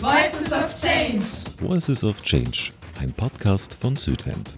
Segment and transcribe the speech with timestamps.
[0.00, 1.24] Voices of Change.
[1.58, 4.54] Voices of Change, ein Podcast von Südwind.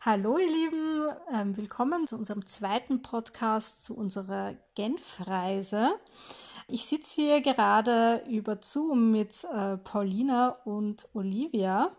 [0.00, 5.90] Hallo ihr Lieben, ähm, willkommen zu unserem zweiten Podcast zu unserer Genfreise.
[6.68, 11.90] Ich sitze hier gerade über Zoom mit äh, Paulina und Olivia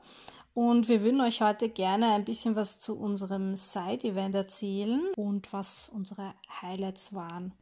[0.56, 5.90] und wir würden euch heute gerne ein bisschen was zu unserem Side-Event erzählen und was
[5.94, 7.54] unsere Highlights waren.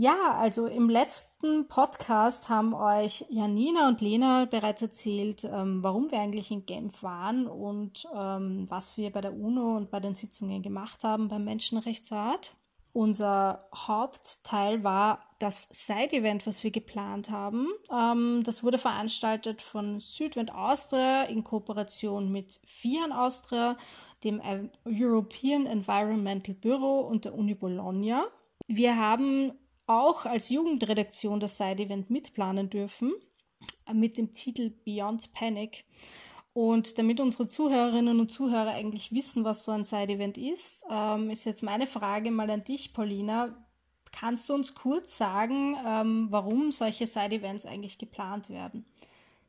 [0.00, 6.20] Ja, also im letzten Podcast haben euch Janina und Lena bereits erzählt, ähm, warum wir
[6.20, 10.62] eigentlich in Genf waren und ähm, was wir bei der UNO und bei den Sitzungen
[10.62, 12.54] gemacht haben beim Menschenrechtsrat.
[12.92, 17.66] Unser Hauptteil war das Side-Event, was wir geplant haben.
[17.92, 23.76] Ähm, das wurde veranstaltet von Südwind Austria in Kooperation mit FIAN Austria,
[24.22, 24.40] dem
[24.86, 28.26] European Environmental Bureau und der Uni Bologna.
[28.68, 29.54] Wir haben
[29.88, 33.12] auch als Jugendredaktion das Side-Event mitplanen dürfen
[33.86, 35.84] äh, mit dem Titel Beyond Panic.
[36.52, 41.44] Und damit unsere Zuhörerinnen und Zuhörer eigentlich wissen, was so ein Side-Event ist, ähm, ist
[41.44, 43.64] jetzt meine Frage mal an dich, Paulina.
[44.10, 48.86] Kannst du uns kurz sagen, ähm, warum solche Side-Events eigentlich geplant werden?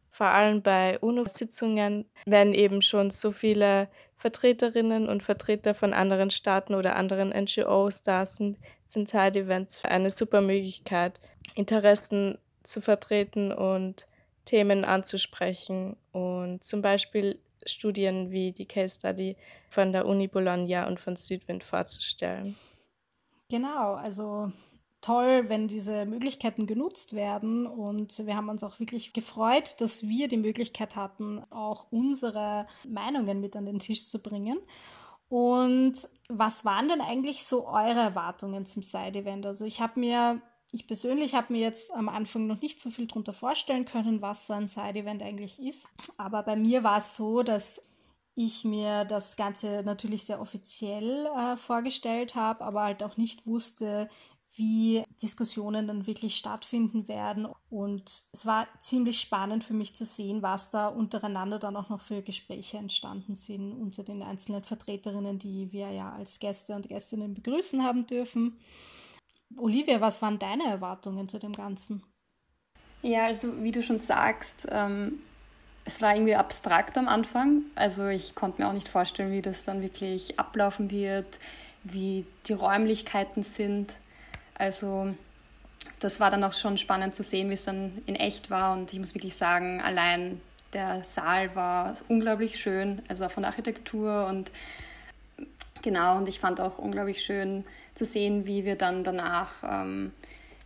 [0.10, 6.76] Vor allem bei UNO-Sitzungen, wenn eben schon so viele Vertreterinnen und Vertreter von anderen Staaten
[6.76, 11.20] oder anderen NGOs da sind, sind Side-Events eine super Möglichkeit,
[11.56, 14.08] Interessen zu vertreten und
[14.46, 19.38] Themen anzusprechen und zum Beispiel Studien wie die Case Study
[19.70, 22.56] von der Uni Bologna und von Südwind vorzustellen.
[23.50, 24.52] Genau, also
[25.02, 27.66] toll, wenn diese Möglichkeiten genutzt werden.
[27.66, 33.40] Und wir haben uns auch wirklich gefreut, dass wir die Möglichkeit hatten, auch unsere Meinungen
[33.40, 34.60] mit an den Tisch zu bringen.
[35.30, 35.94] Und
[36.28, 39.46] was waren denn eigentlich so eure Erwartungen zum Side-Event?
[39.46, 43.06] Also ich habe mir, ich persönlich habe mir jetzt am Anfang noch nicht so viel
[43.08, 45.88] darunter vorstellen können, was so ein Side-Event eigentlich ist.
[46.18, 47.86] Aber bei mir war es so, dass
[48.34, 54.10] ich mir das Ganze natürlich sehr offiziell äh, vorgestellt habe, aber halt auch nicht wusste,
[54.60, 57.48] wie Diskussionen dann wirklich stattfinden werden.
[57.70, 62.02] Und es war ziemlich spannend für mich zu sehen, was da untereinander dann auch noch
[62.02, 67.34] für Gespräche entstanden sind unter den einzelnen Vertreterinnen, die wir ja als Gäste und Gästinnen
[67.34, 68.60] begrüßen haben dürfen.
[69.56, 72.04] Olivia, was waren deine Erwartungen zu dem Ganzen?
[73.02, 75.20] Ja, also wie du schon sagst, ähm,
[75.86, 77.62] es war irgendwie abstrakt am Anfang.
[77.76, 81.40] Also ich konnte mir auch nicht vorstellen, wie das dann wirklich ablaufen wird,
[81.86, 83.96] wie die Räumlichkeiten sind.
[84.60, 85.16] Also
[86.00, 88.74] das war dann auch schon spannend zu sehen, wie es dann in echt war.
[88.74, 90.40] Und ich muss wirklich sagen, allein
[90.74, 94.52] der Saal war unglaublich schön, also von der Architektur und
[95.82, 96.18] genau.
[96.18, 97.64] Und ich fand auch unglaublich schön
[97.96, 100.12] zu sehen, wie wir dann danach ähm,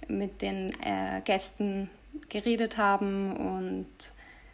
[0.08, 1.90] mit den äh, Gästen
[2.30, 3.88] geredet haben und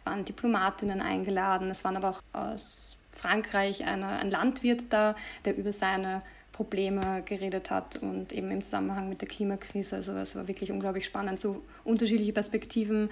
[0.04, 1.70] waren Diplomatinnen eingeladen.
[1.70, 5.14] Es waren aber auch aus Frankreich eine, ein Landwirt da,
[5.44, 6.22] der über seine
[6.60, 9.96] Probleme geredet hat und eben im Zusammenhang mit der Klimakrise.
[9.96, 13.08] Also es war wirklich unglaublich spannend, so unterschiedliche Perspektiven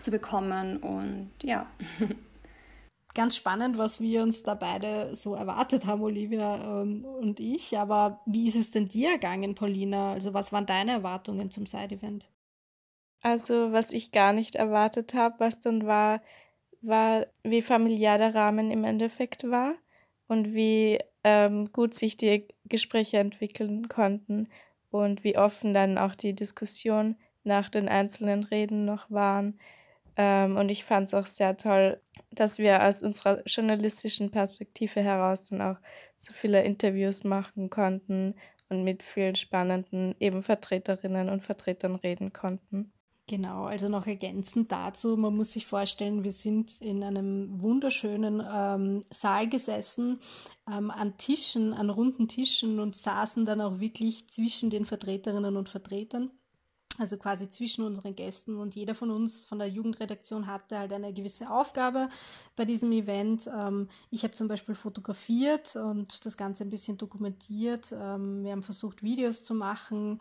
[0.00, 1.66] zu bekommen und ja.
[3.14, 7.76] Ganz spannend, was wir uns da beide so erwartet haben, Olivia ähm, und ich.
[7.76, 10.12] Aber wie ist es denn dir ergangen, Paulina?
[10.14, 12.30] Also was waren deine Erwartungen zum Side-Event?
[13.20, 16.22] Also was ich gar nicht erwartet habe, was dann war,
[16.80, 19.74] war, wie familiär der Rahmen im Endeffekt war
[20.28, 24.48] und wie ähm, gut sich die Gespräche entwickeln konnten
[24.90, 29.58] und wie offen dann auch die Diskussion nach den einzelnen Reden noch waren.
[30.16, 32.00] Ähm, und ich fand es auch sehr toll,
[32.32, 35.76] dass wir aus unserer journalistischen Perspektive heraus dann auch
[36.16, 38.34] so viele Interviews machen konnten
[38.68, 42.92] und mit vielen spannenden eben Vertreterinnen und Vertretern reden konnten.
[43.30, 49.02] Genau, also noch ergänzend dazu, man muss sich vorstellen, wir sind in einem wunderschönen ähm,
[49.10, 50.18] Saal gesessen,
[50.68, 55.68] ähm, an Tischen, an runden Tischen und saßen dann auch wirklich zwischen den Vertreterinnen und
[55.68, 56.32] Vertretern.
[56.98, 61.14] Also quasi zwischen unseren Gästen und jeder von uns von der Jugendredaktion hatte halt eine
[61.14, 62.08] gewisse Aufgabe
[62.56, 63.46] bei diesem Event.
[63.46, 67.92] Ähm, ich habe zum Beispiel fotografiert und das Ganze ein bisschen dokumentiert.
[67.92, 70.20] Ähm, wir haben versucht, Videos zu machen.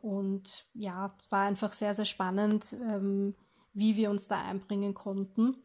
[0.00, 3.34] Und ja, war einfach sehr, sehr spannend, ähm,
[3.74, 5.56] wie wir uns da einbringen konnten.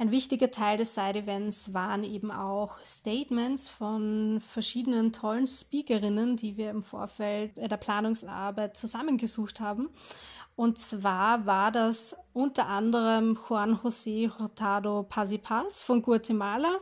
[0.00, 6.70] Ein wichtiger Teil des Side-Events waren eben auch Statements von verschiedenen tollen Speakerinnen, die wir
[6.70, 9.90] im Vorfeld der Planungsarbeit zusammengesucht haben.
[10.56, 16.78] Und zwar war das unter anderem Juan José Hurtado Paz von Guatemala.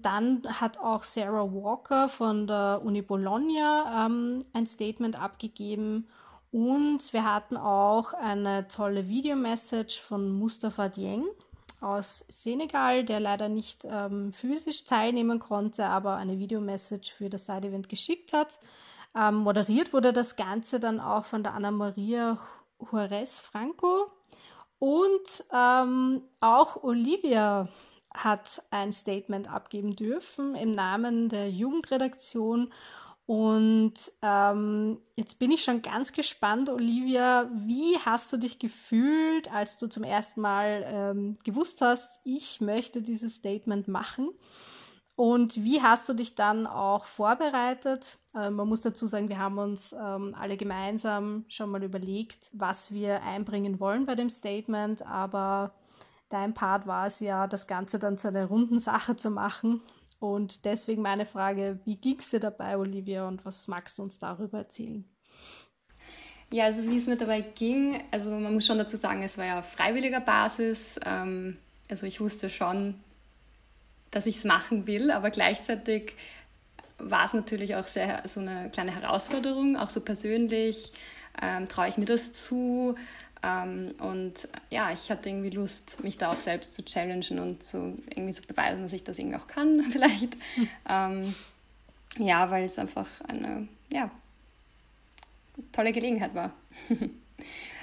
[0.00, 6.06] Dann hat auch Sarah Walker von der Uni Bologna ähm, ein Statement abgegeben
[6.50, 11.24] Und wir hatten auch eine tolle Videomessage von Mustafa Dieng
[11.80, 17.88] aus Senegal, der leider nicht ähm, physisch teilnehmen konnte, aber eine Videomessage für das Side-Event
[17.88, 18.58] geschickt hat.
[19.14, 22.38] Ähm, moderiert wurde das Ganze dann auch von der Anna-Maria
[22.80, 24.10] Juarez Franco.
[24.78, 27.68] Und ähm, auch Olivia
[28.14, 32.72] hat ein Statement abgeben dürfen im Namen der Jugendredaktion
[33.28, 33.92] und
[34.22, 39.86] ähm, jetzt bin ich schon ganz gespannt, Olivia, wie hast du dich gefühlt, als du
[39.86, 44.30] zum ersten Mal ähm, gewusst hast, ich möchte dieses Statement machen?
[45.14, 48.16] Und wie hast du dich dann auch vorbereitet?
[48.34, 52.94] Ähm, man muss dazu sagen, wir haben uns ähm, alle gemeinsam schon mal überlegt, was
[52.94, 55.74] wir einbringen wollen bei dem Statement, aber
[56.30, 59.82] dein Part war es ja, das Ganze dann zu einer runden Sache zu machen
[60.20, 64.18] und deswegen meine Frage, wie ging es dir dabei, Olivia, und was magst du uns
[64.18, 65.04] darüber erzählen?
[66.50, 69.44] Ja, also wie es mir dabei ging, also man muss schon dazu sagen, es war
[69.44, 70.98] ja auf freiwilliger Basis.
[71.04, 71.58] Ähm,
[71.90, 72.94] also ich wusste schon,
[74.10, 76.14] dass ich es machen will, aber gleichzeitig
[76.98, 80.92] war es natürlich auch sehr so eine kleine Herausforderung, auch so persönlich.
[81.40, 82.96] Ähm, Traue ich mir das zu?
[83.42, 87.98] Ähm, und ja, ich hatte irgendwie Lust, mich da auch selbst zu challengen und zu
[88.10, 90.36] irgendwie zu beweisen, dass ich das irgendwie auch kann, vielleicht.
[90.88, 91.34] Ähm,
[92.18, 94.10] ja, weil es einfach eine ja,
[95.72, 96.52] tolle Gelegenheit war.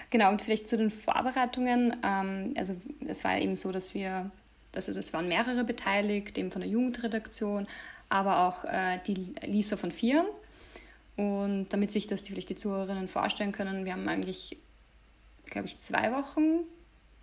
[0.10, 1.96] genau, und vielleicht zu den Vorbereitungen.
[2.04, 2.76] Ähm, also
[3.08, 4.32] es war eben so, dass wir,
[4.76, 7.68] also das waren mehrere beteiligt, eben von der Jugendredaktion,
[8.10, 10.28] aber auch äh, die Lisa von Vieren.
[11.16, 14.58] Und damit sich das vielleicht die Zuhörerinnen vorstellen können, wir haben eigentlich
[15.46, 16.62] glaube ich, zwei Wochen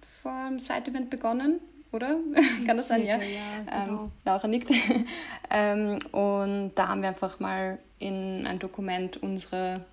[0.00, 1.60] vor dem Side-Event begonnen,
[1.90, 2.18] oder?
[2.66, 3.04] Kann das sein?
[3.04, 3.16] Ja.
[3.16, 3.22] ja
[3.70, 4.02] ähm, genau.
[4.04, 4.70] ähm, Laura nickt.
[5.50, 9.84] ähm, und da haben wir einfach mal in ein Dokument unsere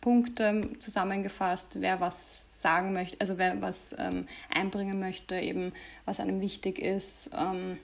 [0.00, 5.72] Punkte zusammengefasst, wer was sagen möchte, also wer was ähm, einbringen möchte, eben
[6.06, 7.30] was einem wichtig ist.
[7.38, 7.78] Ähm,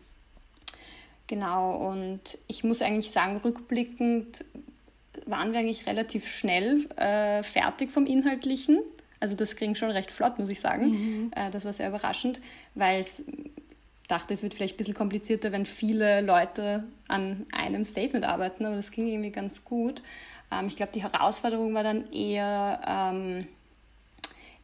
[1.26, 4.44] genau, und ich muss eigentlich sagen, rückblickend
[5.26, 8.78] waren wir eigentlich relativ schnell äh, fertig vom Inhaltlichen.
[9.20, 10.90] Also das ging schon recht flott, muss ich sagen.
[10.90, 11.32] Mhm.
[11.34, 12.40] Äh, das war sehr überraschend,
[12.74, 13.24] weil es
[14.08, 18.76] dachte, es wird vielleicht ein bisschen komplizierter, wenn viele Leute an einem Statement arbeiten, aber
[18.76, 20.02] das ging irgendwie ganz gut.
[20.52, 23.46] Ähm, ich glaube, die Herausforderung war dann eher, ähm,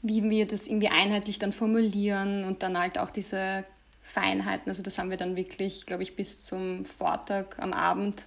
[0.03, 3.65] wie wir das irgendwie einheitlich dann formulieren und dann halt auch diese
[4.03, 4.69] Feinheiten.
[4.69, 8.27] Also das haben wir dann wirklich, glaube ich, bis zum Vortag am Abend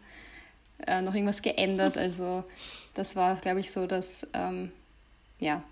[0.88, 1.98] äh, noch irgendwas geändert.
[1.98, 2.44] Also
[2.94, 4.72] das war, glaube ich, so, dass ähm,
[5.40, 5.64] ja,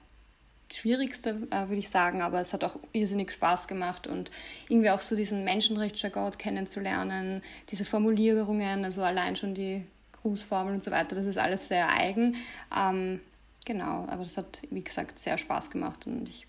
[0.73, 4.31] Schwierigste, äh, würde ich sagen, aber es hat auch irrsinnig Spaß gemacht und
[4.69, 9.85] irgendwie auch so diesen Menschenrechtsjargon kennenzulernen, diese Formulierungen, also allein schon die
[10.21, 12.35] Grußformel und so weiter, das ist alles sehr eigen.
[12.75, 13.21] Ähm,
[13.65, 16.47] genau, aber das hat, wie gesagt, sehr Spaß gemacht und ich,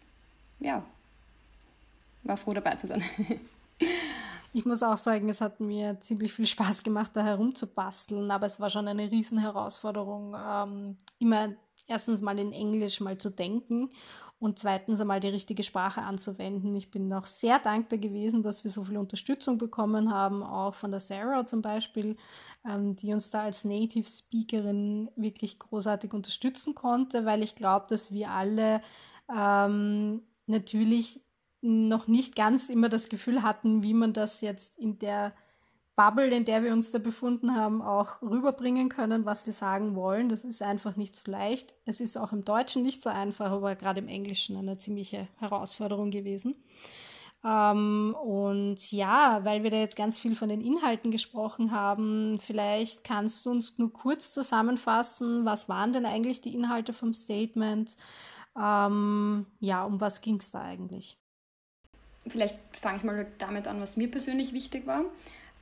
[0.60, 0.84] ja,
[2.22, 3.04] war froh dabei zu sein.
[4.56, 8.60] Ich muss auch sagen, es hat mir ziemlich viel Spaß gemacht, da herumzubasteln, aber es
[8.60, 11.48] war schon eine Riesenherausforderung, ähm, immer
[11.86, 13.90] erstens mal in Englisch mal zu denken
[14.38, 16.74] und zweitens einmal die richtige Sprache anzuwenden.
[16.76, 20.90] Ich bin auch sehr dankbar gewesen, dass wir so viel Unterstützung bekommen haben, auch von
[20.90, 22.16] der Sarah zum Beispiel,
[22.68, 28.12] ähm, die uns da als Native Speakerin wirklich großartig unterstützen konnte, weil ich glaube, dass
[28.12, 28.82] wir alle
[29.34, 31.20] ähm, natürlich
[31.62, 35.32] noch nicht ganz immer das Gefühl hatten, wie man das jetzt in der
[35.96, 40.28] Bubble, in der wir uns da befunden haben, auch rüberbringen können, was wir sagen wollen.
[40.28, 41.74] Das ist einfach nicht so leicht.
[41.84, 46.10] Es ist auch im Deutschen nicht so einfach, aber gerade im Englischen eine ziemliche Herausforderung
[46.10, 46.56] gewesen.
[47.44, 53.04] Ähm, und ja, weil wir da jetzt ganz viel von den Inhalten gesprochen haben, vielleicht
[53.04, 57.96] kannst du uns nur kurz zusammenfassen, was waren denn eigentlich die Inhalte vom Statement?
[58.60, 61.18] Ähm, ja, um was ging es da eigentlich?
[62.26, 65.04] Vielleicht fange ich mal damit an, was mir persönlich wichtig war.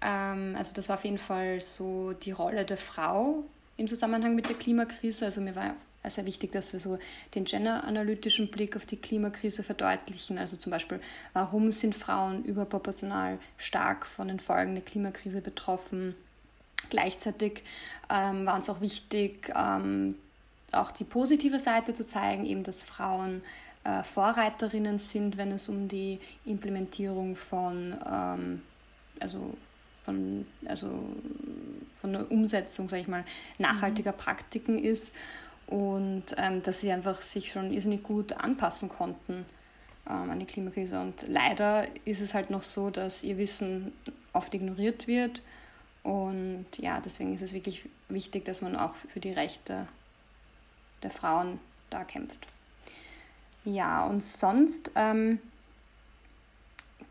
[0.02, 3.44] Ähm, also das war auf jeden Fall so die Rolle der Frau
[3.76, 5.26] im Zusammenhang mit der Klimakrise.
[5.26, 5.74] Also mir war
[6.08, 6.98] sehr wichtig, dass wir so
[7.34, 10.38] den gender-analytischen Blick auf die Klimakrise verdeutlichen.
[10.38, 11.00] Also zum Beispiel,
[11.32, 16.14] warum sind Frauen überproportional stark von den Folgen der Klimakrise betroffen?
[16.90, 17.62] Gleichzeitig
[18.10, 20.16] ähm, war uns auch wichtig, ähm,
[20.72, 23.42] auch die positive Seite zu zeigen, eben dass Frauen
[23.84, 28.62] äh, Vorreiterinnen sind, wenn es um die Implementierung von ähm,
[29.20, 29.54] also
[30.04, 30.90] von, also
[32.00, 33.24] von der Umsetzung, sage ich mal,
[33.58, 34.18] nachhaltiger mhm.
[34.18, 35.14] Praktiken ist
[35.66, 39.46] und ähm, dass sie einfach sich schon irrsinnig gut anpassen konnten
[40.08, 41.00] ähm, an die Klimakrise.
[41.00, 43.92] Und leider ist es halt noch so, dass ihr Wissen
[44.32, 45.42] oft ignoriert wird.
[46.02, 49.86] Und ja, deswegen ist es wirklich wichtig, dass man auch für die Rechte
[51.02, 51.58] der Frauen
[51.90, 52.46] da kämpft.
[53.64, 55.38] Ja, und sonst, ähm,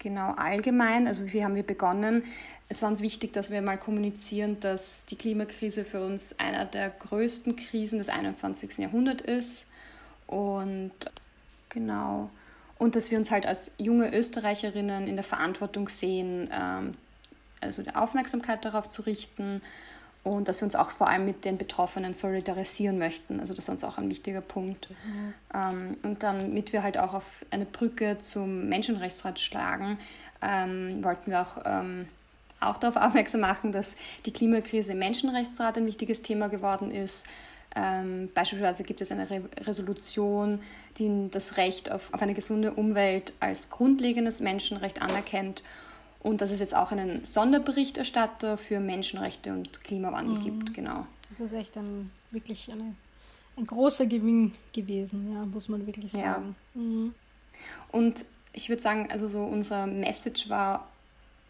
[0.01, 2.23] genau allgemein, also wie haben wir begonnen?
[2.67, 6.89] Es war uns wichtig, dass wir mal kommunizieren, dass die Klimakrise für uns einer der
[6.89, 8.79] größten Krisen des 21.
[8.79, 9.67] Jahrhunderts ist.
[10.27, 10.91] Und
[11.69, 12.29] genau,
[12.77, 16.95] und dass wir uns halt als junge Österreicherinnen in der Verantwortung sehen, ähm,
[17.59, 19.61] also die Aufmerksamkeit darauf zu richten
[20.23, 23.39] und dass wir uns auch vor allem mit den Betroffenen solidarisieren möchten.
[23.39, 24.89] Also das ist uns auch ein wichtiger Punkt.
[24.89, 25.33] Mhm.
[25.53, 29.97] Ähm, und damit wir halt auch auf eine Brücke zum Menschenrechtsrat schlagen,
[30.41, 32.07] ähm, wollten wir auch, ähm,
[32.59, 37.25] auch darauf aufmerksam machen, dass die Klimakrise im Menschenrechtsrat ein wichtiges Thema geworden ist.
[37.75, 40.61] Ähm, beispielsweise gibt es eine Re Resolution,
[40.97, 45.63] die das Recht auf, auf eine gesunde Umwelt als grundlegendes Menschenrecht anerkennt
[46.23, 50.43] und dass es jetzt auch einen Sonderberichterstatter für Menschenrechte und Klimawandel mhm.
[50.43, 51.05] gibt, genau.
[51.29, 52.95] Das ist echt ein wirklich eine,
[53.57, 56.55] ein großer Gewinn gewesen, ja, muss man wirklich sagen.
[56.75, 56.81] Ja.
[56.81, 57.13] Mhm.
[57.91, 60.87] Und ich würde sagen, also so unser Message war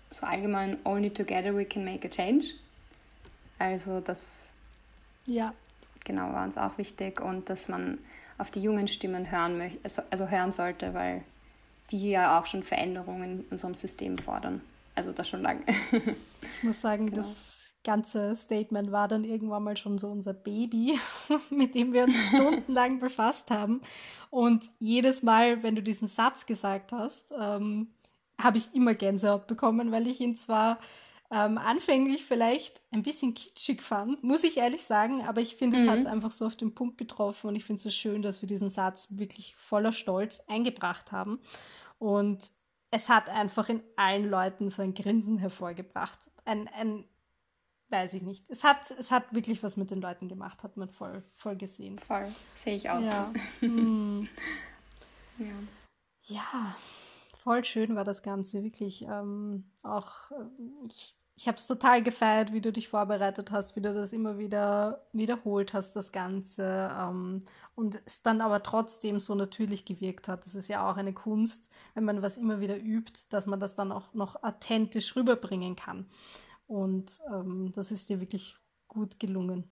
[0.09, 2.47] so allgemein, only together we can make a change.
[3.59, 4.51] Also das
[5.25, 5.53] ja.
[6.03, 7.97] genau war uns auch wichtig und dass man
[8.37, 11.23] auf die jungen Stimmen hören möchte, also, also hören sollte, weil
[11.91, 14.61] die ja auch schon Veränderungen in unserem System fordern.
[14.95, 15.61] Also das schon lange.
[16.41, 17.17] Ich muss sagen, genau.
[17.17, 20.99] das ganze Statement war dann irgendwann mal schon so unser Baby,
[21.49, 23.81] mit dem wir uns stundenlang befasst haben.
[24.29, 27.87] Und jedes Mal, wenn du diesen Satz gesagt hast, ähm,
[28.39, 30.79] habe ich immer Gänsehaut bekommen, weil ich ihn zwar
[31.31, 35.87] ähm, anfänglich vielleicht ein bisschen kitschig fand, muss ich ehrlich sagen, aber ich finde, es
[35.87, 36.11] hat es mhm.
[36.11, 38.69] einfach so auf den Punkt getroffen und ich finde es so schön, dass wir diesen
[38.69, 41.39] Satz wirklich voller Stolz eingebracht haben.
[41.99, 42.51] Und
[42.91, 46.19] es hat einfach in allen Leuten so ein Grinsen hervorgebracht.
[46.43, 47.05] Ein, ein
[47.87, 48.43] weiß ich nicht.
[48.49, 51.97] Es hat, es hat wirklich was mit den Leuten gemacht, hat man voll, voll gesehen.
[51.99, 53.31] Voll, sehe ich auch ja.
[53.59, 54.27] hm.
[55.37, 55.45] ja.
[56.23, 56.75] ja.
[57.37, 59.03] voll schön war das Ganze, wirklich.
[59.03, 63.81] Ähm, auch äh, ich ich habe es total gefeiert, wie du dich vorbereitet hast, wie
[63.81, 66.91] du das immer wieder wiederholt hast, das Ganze.
[66.95, 67.39] Ähm,
[67.73, 70.45] und es dann aber trotzdem so natürlich gewirkt hat.
[70.45, 73.73] Das ist ja auch eine Kunst, wenn man was immer wieder übt, dass man das
[73.73, 76.05] dann auch noch authentisch rüberbringen kann.
[76.67, 78.55] Und ähm, das ist dir wirklich
[78.87, 79.71] gut gelungen.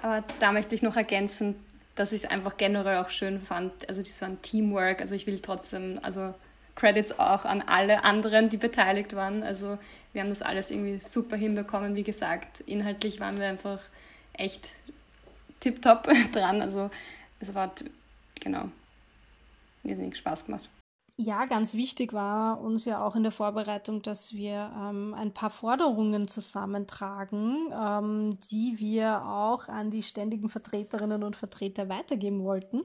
[0.00, 1.54] Aber da möchte ich noch ergänzen,
[1.96, 5.02] dass ich es einfach generell auch schön fand, also so ein Teamwork.
[5.02, 6.32] Also ich will trotzdem, also
[6.80, 9.42] Credits auch an alle anderen, die beteiligt waren.
[9.42, 9.78] Also
[10.12, 11.94] wir haben das alles irgendwie super hinbekommen.
[11.94, 13.80] Wie gesagt, inhaltlich waren wir einfach
[14.32, 14.74] echt
[15.60, 16.62] tipptopp dran.
[16.62, 16.90] Also
[17.38, 17.84] es hat,
[18.34, 18.68] genau,
[19.84, 20.68] irrsinnig Spaß gemacht.
[21.22, 25.50] Ja, ganz wichtig war uns ja auch in der Vorbereitung, dass wir ähm, ein paar
[25.50, 32.84] Forderungen zusammentragen, ähm, die wir auch an die ständigen Vertreterinnen und Vertreter weitergeben wollten.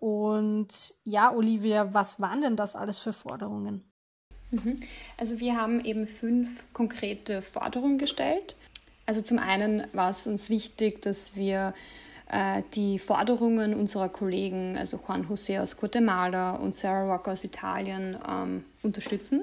[0.00, 3.84] Und ja, Olivia, was waren denn das alles für Forderungen?
[4.54, 4.76] Mhm.
[5.16, 8.54] Also wir haben eben fünf konkrete Forderungen gestellt.
[9.06, 11.74] Also zum einen war es uns wichtig, dass wir
[12.30, 18.16] äh, die Forderungen unserer Kollegen, also Juan José aus Guatemala und Sarah Rock aus Italien,
[18.28, 19.42] ähm, unterstützen.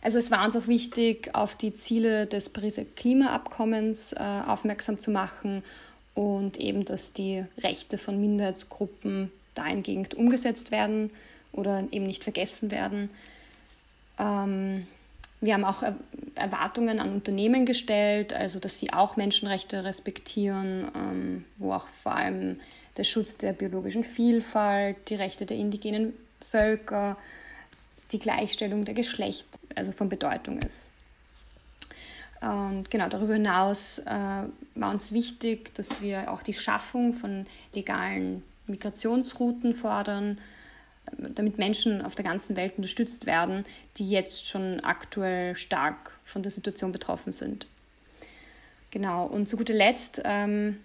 [0.00, 5.12] Also es war uns auch wichtig, auf die Ziele des Pariser Klimaabkommens äh, aufmerksam zu
[5.12, 5.62] machen
[6.14, 11.10] und eben, dass die Rechte von Minderheitsgruppen dahingehend umgesetzt werden
[11.52, 13.10] oder eben nicht vergessen werden.
[14.22, 14.86] Ähm,
[15.40, 15.82] wir haben auch
[16.36, 22.60] Erwartungen an Unternehmen gestellt, also dass sie auch Menschenrechte respektieren, ähm, wo auch vor allem
[22.96, 26.14] der Schutz der biologischen Vielfalt, die Rechte der indigenen
[26.50, 27.16] Völker,
[28.12, 30.88] die Gleichstellung der Geschlechter also von Bedeutung ist.
[32.40, 38.42] Und genau darüber hinaus äh, war uns wichtig, dass wir auch die Schaffung von legalen
[38.66, 40.38] Migrationsrouten fordern,
[41.18, 43.64] damit Menschen auf der ganzen Welt unterstützt werden,
[43.96, 47.66] die jetzt schon aktuell stark von der Situation betroffen sind.
[48.90, 50.78] Genau, und zu guter Letzt ähm,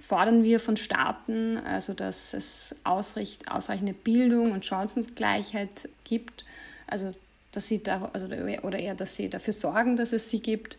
[0.00, 6.44] fordern wir von Staaten, also dass es ausreichende Bildung und Chancengleichheit gibt,
[6.86, 7.14] also
[7.52, 10.78] dass sie da, also, oder eher, dass sie dafür sorgen, dass es sie gibt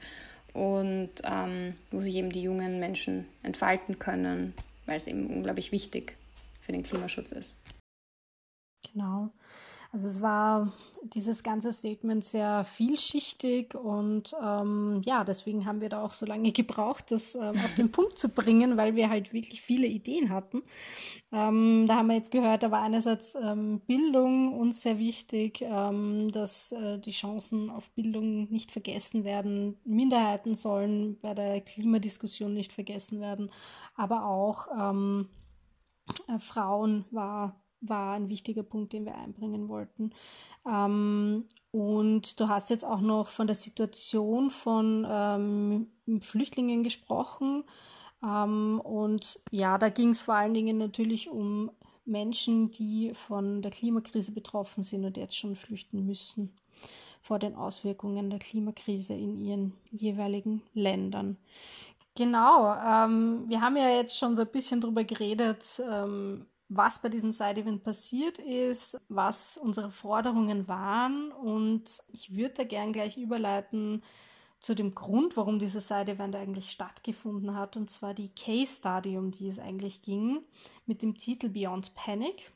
[0.54, 4.54] und ähm, wo sich eben die jungen Menschen entfalten können,
[4.86, 6.16] weil es eben unglaublich wichtig
[6.62, 7.56] für den Klimaschutz ist.
[8.84, 9.32] Genau.
[9.92, 16.04] Also es war dieses ganze Statement sehr vielschichtig und ähm, ja, deswegen haben wir da
[16.04, 19.62] auch so lange gebraucht, das ähm, auf den Punkt zu bringen, weil wir halt wirklich
[19.62, 20.64] viele Ideen hatten.
[21.32, 26.30] Ähm, da haben wir jetzt gehört, da war einerseits ähm, Bildung uns sehr wichtig, ähm,
[26.32, 32.74] dass äh, die Chancen auf Bildung nicht vergessen werden, Minderheiten sollen bei der Klimadiskussion nicht
[32.74, 33.52] vergessen werden,
[33.96, 35.30] aber auch ähm,
[36.28, 40.12] äh, Frauen war, war ein wichtiger Punkt, den wir einbringen wollten.
[40.68, 47.64] Ähm, und du hast jetzt auch noch von der Situation von ähm, Flüchtlingen gesprochen.
[48.24, 51.72] Ähm, und ja, da ging es vor allen Dingen natürlich um
[52.06, 56.54] Menschen, die von der Klimakrise betroffen sind und jetzt schon flüchten müssen
[57.22, 61.38] vor den Auswirkungen der Klimakrise in ihren jeweiligen Ländern.
[62.16, 67.10] Genau, ähm, wir haben ja jetzt schon so ein bisschen darüber geredet, ähm, was bei
[67.10, 74.04] diesem Side-Event passiert ist, was unsere Forderungen waren und ich würde da gern gleich überleiten
[74.60, 79.32] zu dem Grund, warum dieses Side-Event eigentlich stattgefunden hat, und zwar die Case Study, um
[79.32, 80.42] die es eigentlich ging,
[80.86, 82.52] mit dem Titel Beyond Panic.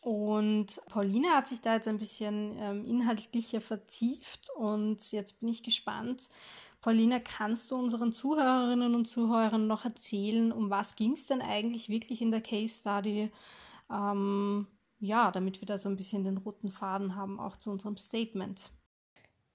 [0.00, 5.62] Und Pauline hat sich da jetzt ein bisschen ähm, inhaltlicher vertieft und jetzt bin ich
[5.62, 6.28] gespannt.
[6.86, 11.88] Pauline, kannst du unseren Zuhörerinnen und Zuhörern noch erzählen, um was ging es denn eigentlich
[11.88, 13.32] wirklich in der Case Study?
[13.90, 14.68] Ähm,
[15.00, 18.70] ja, damit wir da so ein bisschen den roten Faden haben, auch zu unserem Statement.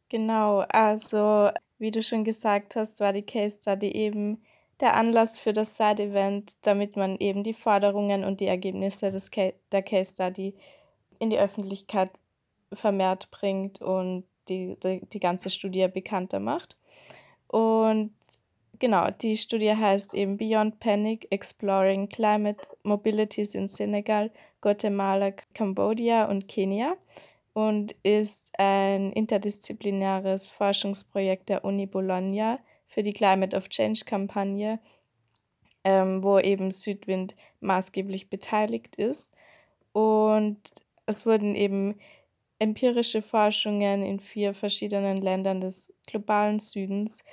[0.09, 4.43] Genau, also wie du schon gesagt hast, war die Case Study eben
[4.81, 9.53] der Anlass für das Side-Event, damit man eben die Forderungen und die Ergebnisse des Ca
[9.71, 10.53] der Case Study
[11.19, 12.11] in die Öffentlichkeit
[12.73, 16.75] vermehrt bringt und die, die, die ganze Studie bekannter macht.
[17.51, 18.13] Und
[18.79, 24.31] genau, die Studie heißt eben Beyond Panic, Exploring Climate Mobilities in Senegal,
[24.61, 26.95] Guatemala, Cambodia und Kenia
[27.53, 34.79] und ist ein interdisziplinäres Forschungsprojekt der Uni Bologna für die Climate of Change Kampagne,
[35.83, 39.33] ähm, wo eben Südwind maßgeblich beteiligt ist.
[39.91, 40.61] Und
[41.05, 41.99] es wurden eben
[42.61, 47.25] empirische Forschungen in vier verschiedenen Ländern des globalen Südens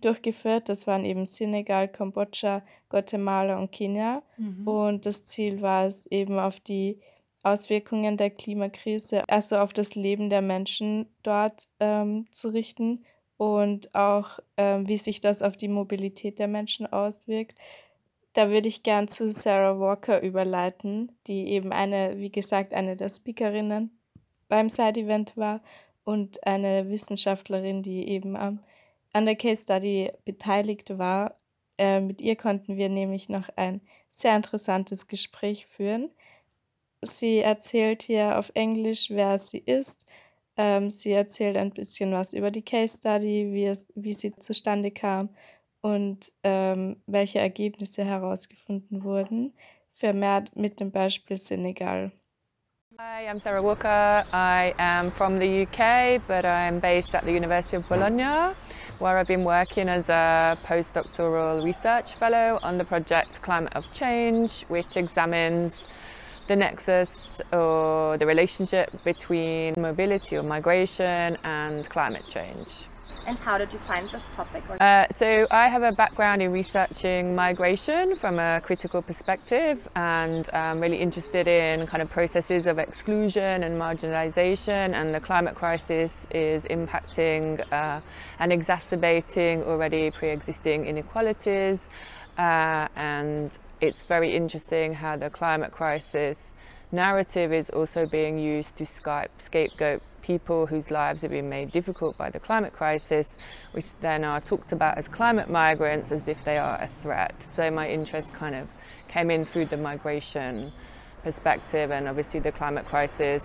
[0.00, 0.68] durchgeführt.
[0.68, 4.22] Das waren eben Senegal, Kambodscha, Guatemala und Kenia.
[4.36, 4.68] Mhm.
[4.68, 7.00] Und das Ziel war es eben auf die
[7.42, 13.04] Auswirkungen der Klimakrise, also auf das Leben der Menschen dort ähm, zu richten
[13.36, 17.58] und auch, ähm, wie sich das auf die Mobilität der Menschen auswirkt.
[18.34, 23.08] Da würde ich gern zu Sarah Walker überleiten, die eben eine, wie gesagt, eine der
[23.08, 23.93] Speakerinnen
[24.48, 25.62] beim Side-Event war
[26.04, 28.60] und eine Wissenschaftlerin, die eben am,
[29.12, 31.36] an der Case Study beteiligt war.
[31.78, 33.80] Äh, mit ihr konnten wir nämlich noch ein
[34.10, 36.10] sehr interessantes Gespräch führen.
[37.02, 40.06] Sie erzählt hier auf Englisch, wer sie ist.
[40.56, 44.90] Ähm, sie erzählt ein bisschen was über die Case Study, wie, es, wie sie zustande
[44.90, 45.30] kam
[45.80, 49.52] und ähm, welche Ergebnisse herausgefunden wurden,
[49.92, 52.12] vermehrt mit dem Beispiel Senegal.
[52.96, 54.22] Hi, I'm Sarah Walker.
[54.32, 58.54] I am from the UK, but I'm based at the University of Bologna,
[59.00, 64.62] where I've been working as a postdoctoral research fellow on the project Climate of Change,
[64.68, 65.88] which examines
[66.46, 72.86] the nexus or the relationship between mobility or migration and climate change.
[73.26, 74.62] And how did you find this topic?
[74.80, 80.80] Uh, so, I have a background in researching migration from a critical perspective and I'm
[80.80, 84.94] really interested in kind of processes of exclusion and marginalization.
[84.94, 88.00] And the climate crisis is impacting uh,
[88.38, 91.88] and exacerbating already pre existing inequalities.
[92.38, 96.52] Uh, and it's very interesting how the climate crisis
[96.92, 102.30] narrative is also being used to scapegoat people whose lives have been made difficult by
[102.30, 103.28] the climate crisis,
[103.72, 107.34] which then are talked about as climate migrants as if they are a threat.
[107.52, 108.66] So my interest kind of
[109.08, 110.72] came in through the migration
[111.22, 113.42] perspective, and obviously the climate crisis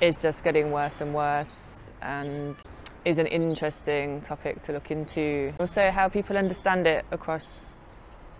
[0.00, 2.56] is just getting worse and worse and
[3.04, 5.52] is an interesting topic to look into.
[5.60, 7.44] Also, how people understand it across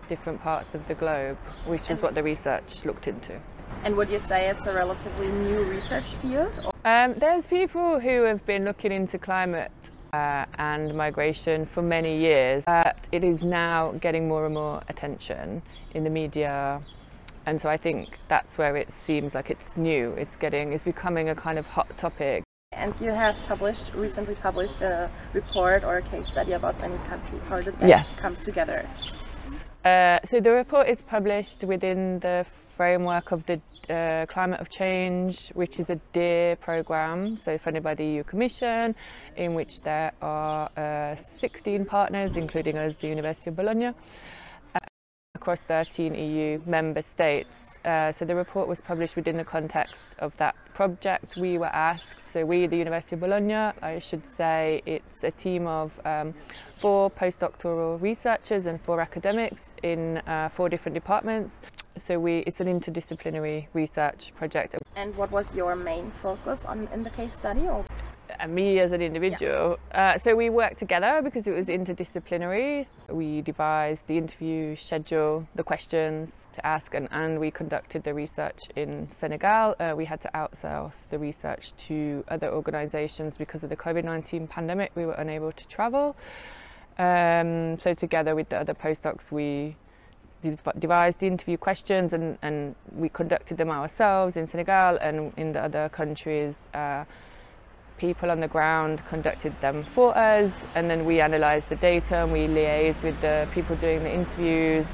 [0.07, 3.39] different parts of the globe, which is what the research looked into.
[3.83, 6.71] And would you say it's a relatively new research field?
[6.85, 9.71] Um, there's people who have been looking into climate
[10.13, 12.63] uh, and migration for many years.
[12.67, 15.61] Uh, it is now getting more and more attention
[15.93, 16.81] in the media.
[17.45, 20.11] And so I think that's where it seems like it's new.
[20.11, 22.43] It's getting, it's becoming a kind of hot topic.
[22.73, 27.45] And you have published, recently published a report or a case study about many countries.
[27.45, 28.07] How did that yes.
[28.17, 28.87] come together?
[29.83, 32.45] Uh, so the report is published within the
[32.77, 37.95] framework of the uh, Climate of Change, which is a DEAR program, so funded by
[37.95, 38.95] the EU Commission,
[39.35, 44.79] in which there are uh, 16 partners, including us, the University of Bologna, uh,
[45.35, 47.79] across 13 EU member states.
[47.83, 51.35] Uh, so the report was published within the context of that project.
[51.35, 55.65] We were asked, so we, the University of Bologna, I should say, it's a team
[55.65, 56.33] of um,
[56.75, 61.61] four postdoctoral researchers and four academics in uh, four different departments
[61.97, 64.75] so we it's an interdisciplinary research project.
[64.95, 67.67] And what was your main focus on in the case study?
[67.67, 67.85] Or?
[68.39, 69.77] And me as an individual.
[69.91, 70.13] Yeah.
[70.15, 72.87] Uh, so we worked together because it was interdisciplinary.
[73.09, 78.59] We devised the interview schedule, the questions to ask, and, and we conducted the research
[78.75, 79.75] in Senegal.
[79.79, 84.47] Uh, we had to outsource the research to other organizations because of the COVID 19
[84.47, 84.91] pandemic.
[84.95, 86.15] We were unable to travel.
[86.97, 89.75] Um, so, together with the other postdocs, we
[90.79, 95.89] devised interview questions and, and we conducted them ourselves in Senegal and in the other
[95.89, 96.57] countries.
[96.73, 97.05] Uh,
[97.97, 102.31] people on the ground conducted them for us and then we analysed the data and
[102.31, 104.87] we liaised with the people doing the interviews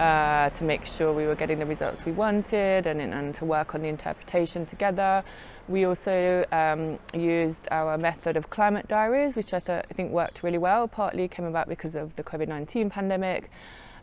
[0.00, 3.74] uh, to make sure we were getting the results we wanted and, and to work
[3.74, 5.22] on the interpretation together.
[5.68, 10.42] We also um, used our method of climate diaries, which I, th- I think worked
[10.42, 10.86] really well.
[10.86, 13.50] Partly came about because of the COVID 19 pandemic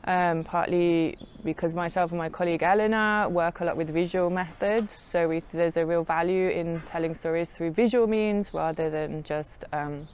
[0.06, 4.98] um, partly because myself and my colleague Elena work a lot with visual methods.
[5.12, 9.66] So we, there's a real value in telling stories through visual means rather than just
[9.72, 10.08] um,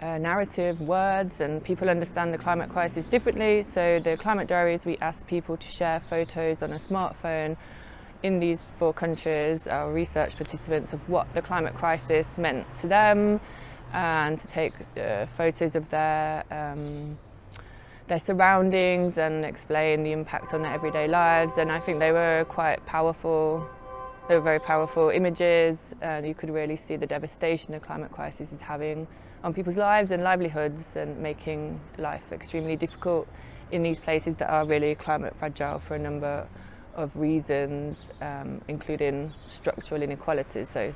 [0.00, 1.40] uh, narrative words.
[1.40, 3.62] And people understand the climate crisis differently.
[3.62, 7.56] So the climate diaries, we ask people to share photos on a smartphone
[8.22, 13.38] in these four countries, our research participants, of what the climate crisis meant to them
[13.92, 17.18] and to take uh, photos of their um,
[18.06, 21.54] their surroundings and explain the impact on their everyday lives.
[21.58, 23.66] And I think they were quite powerful.
[24.28, 28.52] They were very powerful images, and you could really see the devastation the climate crisis
[28.52, 29.06] is having
[29.42, 33.28] on people's lives and livelihoods, and making life extremely difficult
[33.70, 36.46] in these places that are really climate fragile for a number
[36.94, 40.70] of reasons, um, including structural inequalities.
[40.70, 40.94] So,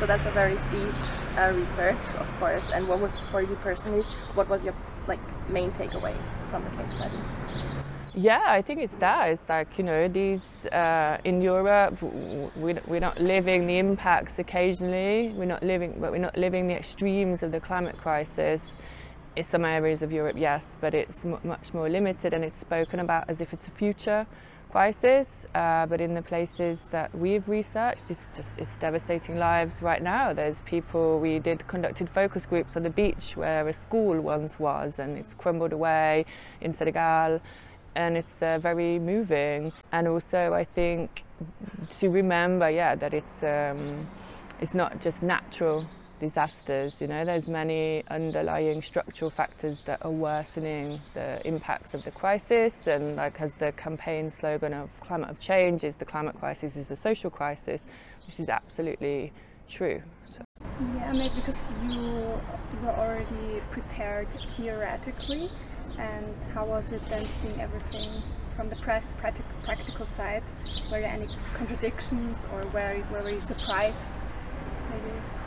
[0.00, 0.94] so that's a very deep
[1.38, 2.70] uh, research, of course.
[2.70, 4.02] And what was for you personally?
[4.32, 4.74] What was your
[5.06, 6.16] like main takeaway
[6.50, 7.14] from the case study?
[8.14, 9.30] Yeah, I think it's that.
[9.30, 10.40] It's like, you know, these
[10.72, 12.00] uh, in Europe,
[12.56, 15.34] we, we're not living the impacts occasionally.
[15.36, 18.62] We're not living, but we're not living the extremes of the climate crisis.
[19.36, 23.28] In some areas of Europe, yes, but it's much more limited and it's spoken about
[23.28, 24.26] as if it's a future
[24.70, 30.02] crisis, uh, but in the places that we've researched, it's just it's devastating lives right
[30.02, 30.32] now.
[30.32, 34.98] There's people we did conducted focus groups on the beach where a school once was,
[34.98, 36.24] and it's crumbled away
[36.60, 37.40] in Senegal,
[37.94, 39.72] and it's uh, very moving.
[39.92, 41.24] And also, I think
[41.98, 44.08] to remember, yeah, that it's um,
[44.60, 45.84] it's not just natural
[46.20, 47.00] disasters.
[47.00, 52.86] You know, there's many underlying structural factors that are worsening the impacts of the crisis.
[52.86, 56.90] And like as the campaign slogan of climate of change is the climate crisis is
[56.90, 57.84] a social crisis,
[58.26, 59.32] this is absolutely
[59.68, 60.00] true.
[60.26, 60.44] So.
[60.96, 62.40] Yeah, maybe because you
[62.82, 65.50] were already prepared theoretically.
[65.98, 68.22] And how was it then seeing everything
[68.56, 70.44] from the pra- practical side?
[70.90, 74.08] Were there any contradictions or were, were you surprised?
[74.90, 75.39] Maybe.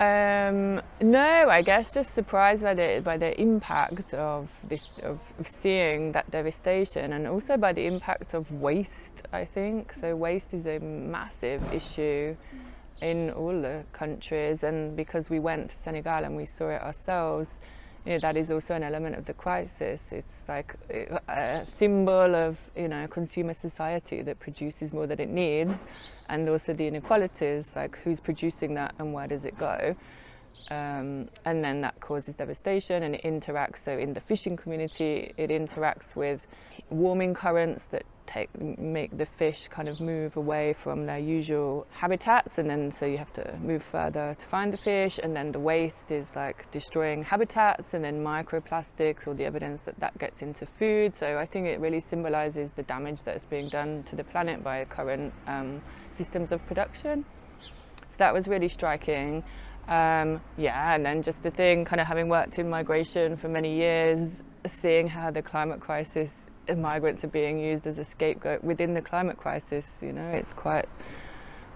[0.00, 6.12] Um, no, I guess just surprised by the by the impact of this of, seeing
[6.12, 9.22] that devastation, and also by the impact of waste.
[9.30, 10.16] I think so.
[10.16, 12.34] Waste is a massive issue
[13.02, 17.50] in all the countries, and because we went to Senegal and we saw it ourselves,
[18.06, 20.04] you know, that is also an element of the crisis.
[20.10, 20.74] It's like
[21.28, 25.86] a symbol of you know consumer society that produces more than it needs,
[26.28, 29.94] and also the inequalities, like who's producing that and where does it go.
[30.70, 33.84] Um, and then that causes devastation and it interacts.
[33.84, 36.40] So in the fishing community, it interacts with
[36.90, 42.58] warming currents that take make the fish kind of move away from their usual habitats,
[42.58, 45.18] and then so you have to move further to find the fish.
[45.22, 49.98] And then the waste is like destroying habitats, and then microplastics, or the evidence that
[50.00, 51.14] that gets into food.
[51.14, 54.62] So I think it really symbolises the damage that is being done to the planet
[54.62, 57.24] by current um, systems of production.
[58.10, 59.42] So that was really striking.
[59.88, 63.74] Um, yeah, and then just the thing, kind of having worked in migration for many
[63.74, 66.30] years, seeing how the climate crisis,
[66.78, 69.98] migrants are being used as a scapegoat within the climate crisis.
[70.02, 70.88] You know, it's quite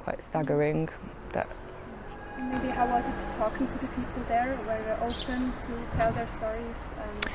[0.00, 0.88] quite staggering.
[1.32, 1.48] That.
[2.38, 4.58] Maybe how was it talking to the people there?
[4.66, 6.94] Were they open to tell their stories?
[7.02, 7.32] And, um,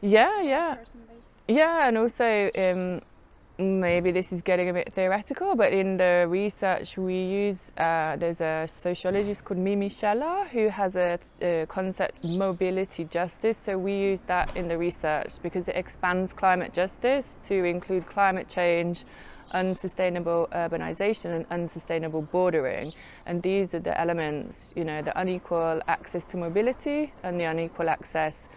[0.00, 1.06] yeah, yeah, personally?
[1.48, 3.02] yeah, and also um,
[3.58, 8.40] maybe this is getting a bit theoretical, but in the research we use, uh, there's
[8.40, 13.58] a sociologist called Mimi Scheller who has a, a, concept mobility justice.
[13.62, 18.48] So we use that in the research because it expands climate justice to include climate
[18.48, 19.04] change,
[19.52, 22.92] unsustainable urbanization, and unsustainable bordering.
[23.26, 27.90] And these are the elements, you know, the unequal access to mobility and the unequal
[27.90, 28.48] access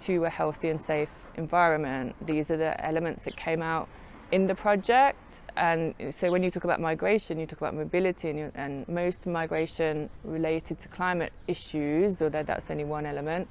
[0.00, 2.14] to a healthy and safe environment.
[2.24, 3.88] These are the elements that came out
[4.34, 5.22] in the project.
[5.56, 9.20] And so when you talk about migration, you talk about mobility, and, you, and most
[9.26, 13.46] migration related to climate issues, although that's only one element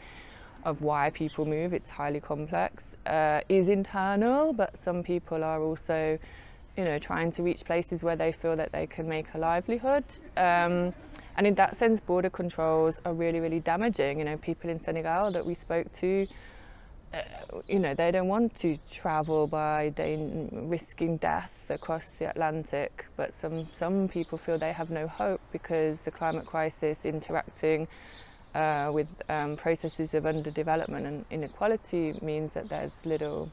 [0.65, 6.19] of why people move, it's highly complex, uh, is internal, but some people are also,
[6.77, 10.03] you know, trying to reach places where they feel that they can make a livelihood.
[10.35, 10.93] Um,
[11.37, 14.19] and in that sense, border controls are really, really damaging.
[14.19, 16.27] You know, people in Senegal that we spoke to,
[17.67, 23.33] you know, they don't want to travel by dan- risking death across the Atlantic, but
[23.39, 27.87] some, some people feel they have no hope because the climate crisis interacting
[28.55, 33.49] uh, with um, processes of underdevelopment and inequality means that there's little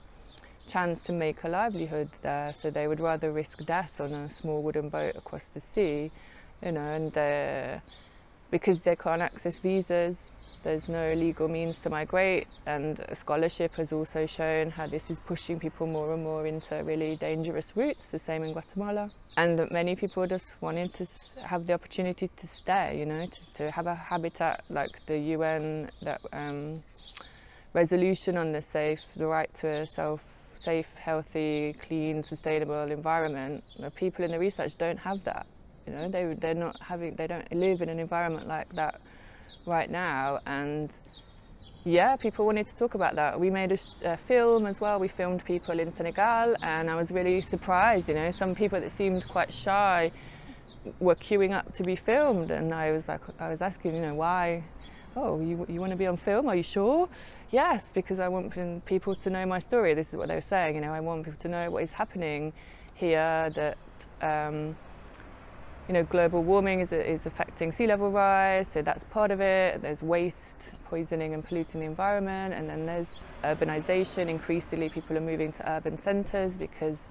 [0.68, 2.54] chance to make a livelihood there.
[2.60, 6.10] So they would rather risk death on a small wooden boat across the sea,
[6.62, 7.80] you know, and uh,
[8.50, 10.30] because they can't access visas,
[10.62, 15.58] there's no legal means to migrate, and scholarship has also shown how this is pushing
[15.58, 19.10] people more and more into really dangerous routes, the same in Guatemala.
[19.36, 21.06] And many people just wanted to
[21.42, 25.90] have the opportunity to stay, you know, to, to have a habitat like the UN
[26.02, 26.82] that, um,
[27.72, 30.20] resolution on the safe, the right to a self
[30.56, 33.64] safe, healthy, clean, sustainable environment.
[33.78, 35.46] The people in the research don't have that.
[35.86, 39.00] You know, they they're not having they don't live in an environment like that
[39.66, 40.90] right now and
[41.84, 43.40] yeah, people wanted to talk about that.
[43.40, 44.98] We made a, a, film as well.
[44.98, 48.08] We filmed people in Senegal, and I was really surprised.
[48.08, 50.12] You know, some people that seemed quite shy
[50.98, 54.14] were queuing up to be filmed, and I was like, I was asking, you know,
[54.14, 54.62] why?
[55.16, 56.48] Oh, you, you want to be on film?
[56.48, 57.08] Are you sure?
[57.50, 59.94] Yes, because I want people to know my story.
[59.94, 60.74] This is what they were saying.
[60.74, 62.52] You know, I want people to know what is happening
[62.94, 63.50] here.
[63.54, 63.78] That
[64.20, 64.76] um,
[65.90, 69.82] you know, global warming is, is affecting sea level rise, so that's part of it.
[69.82, 74.28] There's waste, poisoning and polluting the environment, and then there's urbanization.
[74.28, 77.08] Increasingly, people are moving to urban centres because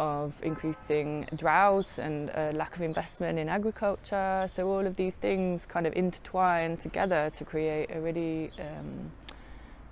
[0.00, 4.50] of increasing drought and a lack of investment in agriculture.
[4.52, 9.12] So all of these things kind of intertwine together to create a really um,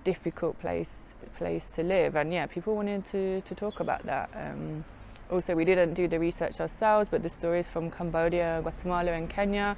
[0.02, 1.04] difficult place
[1.36, 2.16] place to live.
[2.16, 4.28] And yeah, people wanted to, to talk about that.
[4.34, 4.84] Um,
[5.32, 9.76] also, we didn't do the research ourselves, but the stories from Cambodia, Guatemala, and Kenya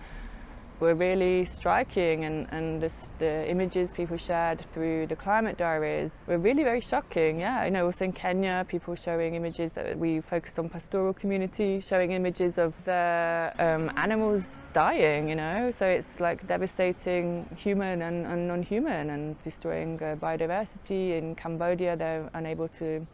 [0.80, 6.36] were really striking, and, and this, the images people shared through the climate diaries were
[6.36, 7.38] really very shocking.
[7.38, 11.80] Yeah, you know, also in Kenya, people showing images that we focused on pastoral community,
[11.80, 15.28] showing images of the um, animals dying.
[15.28, 21.16] You know, so it's like devastating human and, and non-human, and destroying uh, biodiversity.
[21.16, 23.06] In Cambodia, they're unable to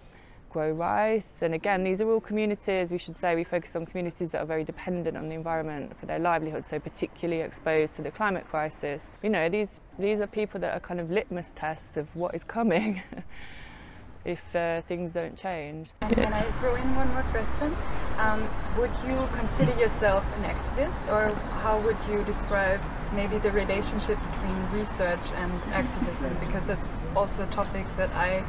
[0.51, 1.29] grow rice.
[1.41, 4.47] And again, these are all communities, we should say, we focus on communities that are
[4.47, 9.09] very dependent on the environment for their livelihood, so particularly exposed to the climate crisis.
[9.23, 12.45] You know, these, these are people that are kind of litmus tests of what is
[12.45, 13.03] coming
[14.25, 15.93] if uh, things don't change.
[16.03, 17.75] And can I throw in one more question?
[18.19, 22.81] Um, would you consider yourself an activist, or how would you describe
[23.15, 26.37] maybe the relationship between research and activism?
[26.39, 26.87] Because that's
[27.17, 28.45] also a topic that I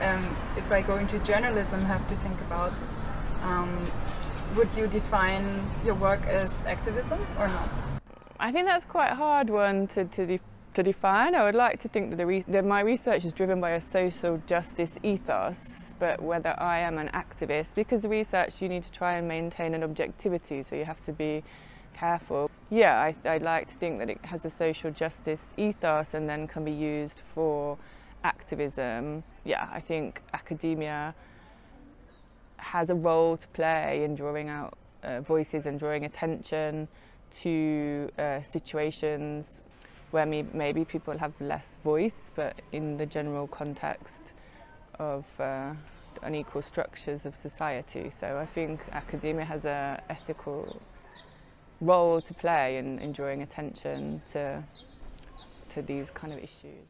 [0.00, 2.72] um, if I go into journalism, have to think about
[3.42, 3.84] um,
[4.56, 5.44] would you define
[5.84, 7.68] your work as activism or not?
[8.40, 10.40] I think that's quite a hard one to, to, de
[10.74, 11.34] to define.
[11.34, 14.40] I would like to think that, the that my research is driven by a social
[14.46, 19.14] justice ethos, but whether I am an activist, because the research you need to try
[19.14, 21.42] and maintain an objectivity, so you have to be
[21.94, 22.50] careful.
[22.70, 26.46] Yeah, I, I'd like to think that it has a social justice ethos and then
[26.46, 27.76] can be used for
[28.24, 31.14] activism, yeah, I think academia
[32.58, 36.88] has a role to play in drawing out uh, voices and drawing attention
[37.30, 39.62] to uh, situations
[40.10, 44.32] where me, maybe people have less voice, but in the general context
[44.98, 45.72] of uh,
[46.22, 48.10] unequal structures of society.
[48.10, 50.80] So I think academia has an ethical
[51.80, 54.62] role to play in, in drawing attention to,
[55.74, 56.88] to these kind of issues.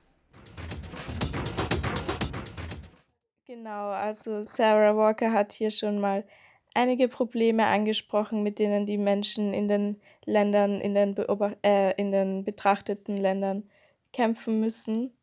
[3.48, 6.22] Genau, also Sarah Walker hat hier schon mal
[6.74, 11.16] einige Probleme angesprochen, mit denen die Menschen in den Ländern, in den,
[11.62, 13.62] äh, in den betrachteten Ländern
[14.12, 15.16] kämpfen müssen.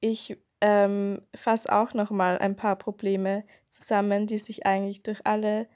[0.00, 5.68] Ich ähm, fasse auch noch mal ein paar Probleme zusammen, die sich eigentlich durch alle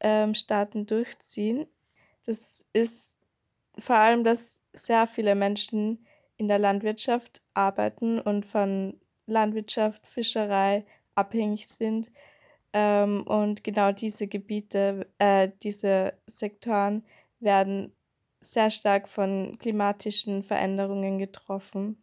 [0.00, 1.68] ähm, Staaten durchziehen.
[2.26, 3.16] Das ist
[3.78, 6.04] vor allem, dass sehr viele Menschen
[6.36, 12.10] in der Landwirtschaft arbeiten und von Landwirtschaft, Fischerei, abhängig sind.
[12.72, 17.04] Ähm, und genau diese Gebiete, äh, diese Sektoren
[17.40, 17.92] werden
[18.40, 22.02] sehr stark von klimatischen Veränderungen getroffen.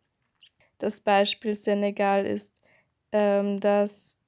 [0.77, 2.63] Das Beispiel Senegal ist
[3.11, 4.19] ähm, dass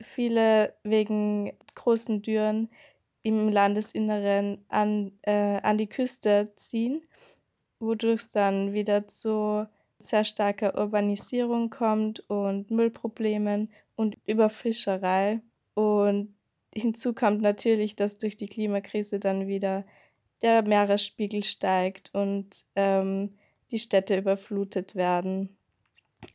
[0.00, 2.68] viele wegen großen Dürren
[3.22, 7.02] im Landesinneren an, äh, an die Küste ziehen,
[7.80, 9.66] wodurch es dann wieder zu
[9.98, 15.40] sehr starker Urbanisierung kommt und Müllproblemen und Überfischerei.
[15.74, 16.34] Und
[16.74, 19.84] hinzu kommt natürlich, dass durch die Klimakrise dann wieder
[20.42, 23.38] der Meeresspiegel steigt und ähm,
[23.70, 25.56] die Städte überflutet werden.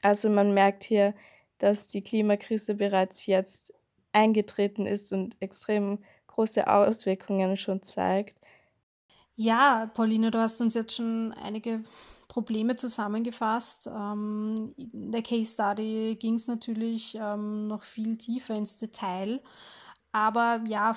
[0.02, 1.13] Also man merkt hier,
[1.60, 3.74] dass die Klimakrise bereits jetzt
[4.13, 8.38] eingetreten ist und extrem große Auswirkungen schon zeigt.
[9.36, 11.84] Ja, Pauline, du hast uns jetzt schon einige
[12.28, 13.88] Probleme zusammengefasst.
[13.88, 19.42] Ähm, in der Case Study ging es natürlich ähm, noch viel tiefer ins Detail.
[20.12, 20.96] Aber ja,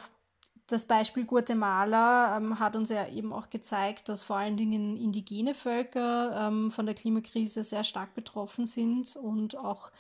[0.66, 5.54] das Beispiel Guatemala ähm, hat uns ja eben auch gezeigt, dass vor allen Dingen indigene
[5.54, 9.90] Völker ähm, von der Klimakrise sehr stark betroffen sind und auch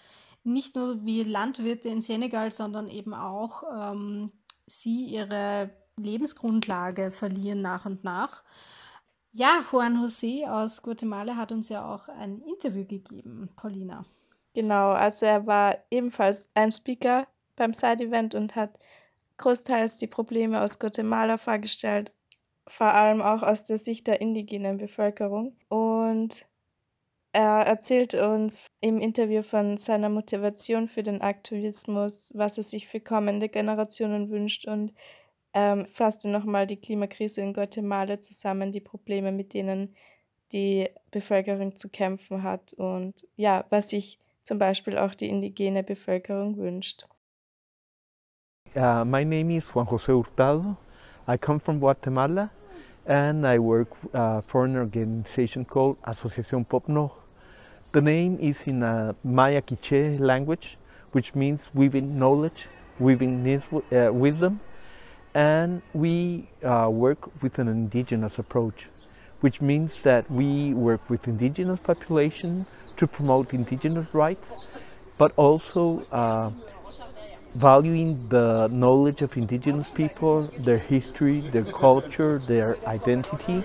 [0.44, 4.30] nicht nur wie Landwirte in Senegal, sondern eben auch ähm,
[4.66, 8.42] sie ihre Lebensgrundlage verlieren nach und nach.
[9.32, 14.04] Ja, Juan José aus Guatemala hat uns ja auch ein Interview gegeben, Paulina.
[14.54, 18.78] Genau, also er war ebenfalls ein Speaker beim Side-Event und hat
[19.36, 22.12] großteils die Probleme aus Guatemala vorgestellt,
[22.66, 25.56] vor allem auch aus der Sicht der indigenen Bevölkerung.
[25.68, 26.46] Und
[27.32, 33.00] er erzählt uns im Interview von seiner Motivation für den Aktivismus, was er sich für
[33.00, 34.92] kommende Generationen wünscht und
[35.54, 39.94] ähm, fasste nochmal die Klimakrise in Guatemala zusammen, die Probleme, mit denen
[40.52, 46.56] die Bevölkerung zu kämpfen hat und ja, was sich zum Beispiel auch die indigene Bevölkerung
[46.56, 47.06] wünscht.
[48.74, 50.76] Uh, my name is Juan José Hurtado.
[51.26, 52.50] I come from Guatemala
[53.06, 57.10] and I work uh, for an organization called Asociación Popno.
[57.92, 60.78] The name is in a Maya Quiche language,
[61.10, 62.68] which means weaving knowledge,
[63.00, 64.60] weaving uh, wisdom,
[65.34, 68.88] and we uh, work with an indigenous approach,
[69.40, 72.66] which means that we work with indigenous population
[72.96, 74.56] to promote indigenous rights,
[75.18, 76.50] but also uh,
[77.54, 83.64] valuing the knowledge of indigenous people, their history, their culture, their identity,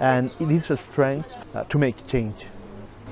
[0.00, 2.46] and it is a strength uh, to make change.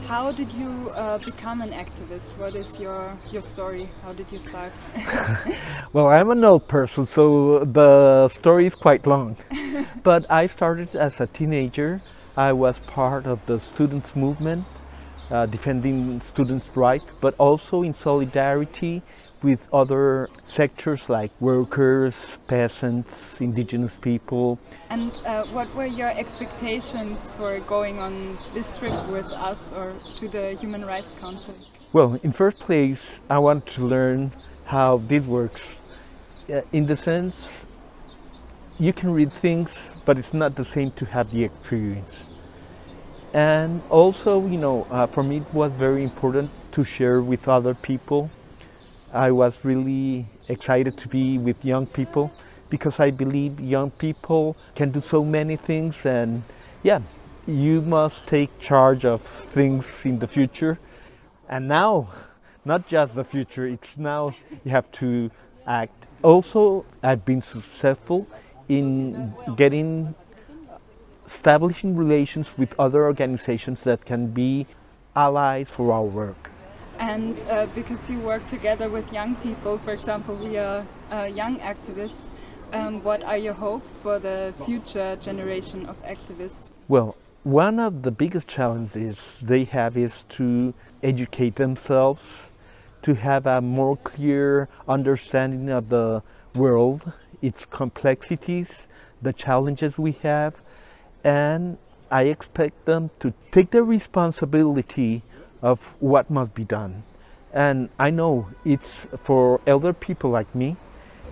[0.03, 2.37] How did you uh, become an activist?
[2.37, 3.89] What is your your story?
[4.03, 4.73] How did you start?
[5.93, 9.37] well, I'm an old person, so the story is quite long.
[10.03, 12.01] but I started as a teenager.
[12.37, 14.67] I was part of the students' movement,
[15.31, 19.03] uh, defending students' rights, but also in solidarity
[19.45, 24.59] with other sectors like workers, peasants, indigenous people.
[24.89, 30.29] And uh, what were your expectations for going on this trip with us or to
[30.29, 31.55] the Human Rights Council?
[31.93, 34.33] Well, in first place, I want to learn
[34.65, 35.79] how this works.
[36.49, 37.67] Uh, in the sense,
[38.79, 42.27] you can read things, but it's not the same to have the experience.
[43.35, 47.75] And also, you know, uh, for me, it was very important to share with other
[47.75, 48.31] people
[49.15, 52.33] I was really excited to be with young people
[52.69, 56.43] because I believe young people can do so many things and
[56.83, 57.01] yeah,
[57.47, 60.81] you must take charge of things in the future.
[61.49, 62.09] And now,
[62.65, 65.31] not just the future, it's now you have to
[65.65, 66.09] act.
[66.23, 68.27] Also, I've been successful
[68.69, 70.17] in getting
[71.25, 74.67] establishing relations with other organizations that can be
[75.15, 76.51] allies for our work
[77.05, 81.59] and uh, because you work together with young people, for example, we are uh, young
[81.61, 82.25] activists,
[82.73, 86.71] um, what are your hopes for the future generation of activists?
[86.89, 92.51] Well, one of the biggest challenges they have is to educate themselves,
[93.03, 96.23] to have a more clear understanding of the
[96.55, 97.13] world,
[97.43, 98.89] its complexities,
[99.21, 100.55] the challenges we have,
[101.23, 101.77] and
[102.11, 105.23] I expect them to take their responsibility
[105.65, 107.03] of what must be done.
[107.55, 110.77] And I know it's for elder people like me,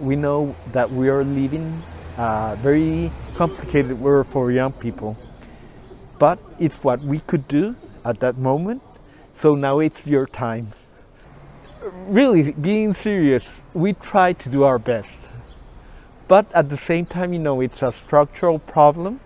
[0.00, 1.82] we know that we are living
[2.16, 5.18] a very complicated world for young people.
[6.18, 8.82] But it's what we could do at that moment.
[9.34, 10.72] So now it's your time.
[12.06, 15.20] Really, being serious, we try to do our best.
[16.26, 19.20] But at the same time, you know, it's a structural problem.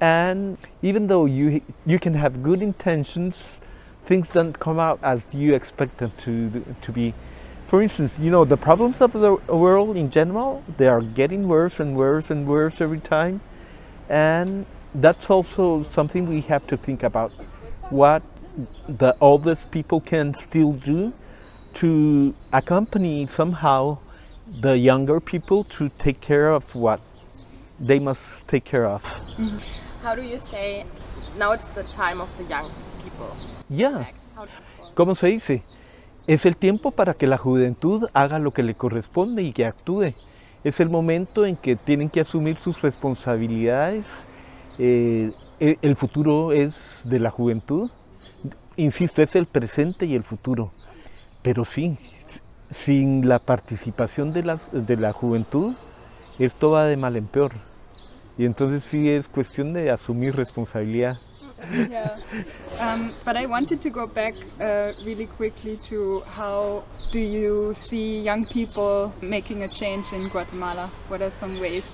[0.00, 3.60] And even though you, you can have good intentions,
[4.10, 7.14] things don't come out as you expect them to to be.
[7.68, 9.34] For instance, you know the problems of the
[9.66, 13.40] world in general they are getting worse and worse and worse every time,
[14.08, 14.66] and
[15.04, 17.30] that's also something we have to think about.
[18.02, 18.22] What
[18.88, 21.12] the oldest people can still do
[21.74, 23.98] to accompany somehow
[24.66, 27.00] the younger people to take care of what
[27.78, 29.04] they must take care of.
[29.04, 29.58] Mm-hmm.
[30.02, 30.84] How do you say
[31.38, 32.68] now it's the time of the young
[33.04, 33.59] people?
[33.70, 34.10] Yeah.
[34.94, 35.62] ¿Cómo se dice?
[36.26, 40.12] Es el tiempo para que la juventud haga lo que le corresponde y que actúe.
[40.64, 44.26] Es el momento en que tienen que asumir sus responsabilidades.
[44.78, 47.90] Eh, e, el futuro es de la juventud.
[48.76, 50.72] Insisto, es el presente y el futuro.
[51.42, 51.96] Pero sí,
[52.70, 55.74] sin la participación de, de la juventud,
[56.38, 57.52] esto va de mal en peor.
[58.36, 61.18] Y entonces sí es cuestión de asumir responsabilidad.
[61.90, 62.18] yeah.
[62.78, 68.20] Um, but I wanted to go back uh, really quickly to how do you see
[68.20, 70.90] young people making a change in Guatemala?
[71.08, 71.86] What are some ways?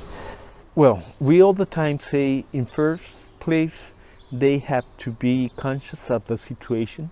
[0.74, 3.94] Well, we all the time say, in first place,
[4.30, 7.10] they have to be conscious of the situation.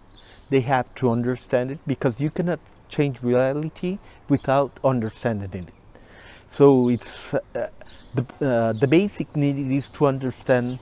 [0.51, 3.99] They have to understand it because you cannot change reality
[4.29, 6.01] without understanding it.
[6.49, 7.69] So it's uh,
[8.15, 10.79] the, uh, the basic need is to understand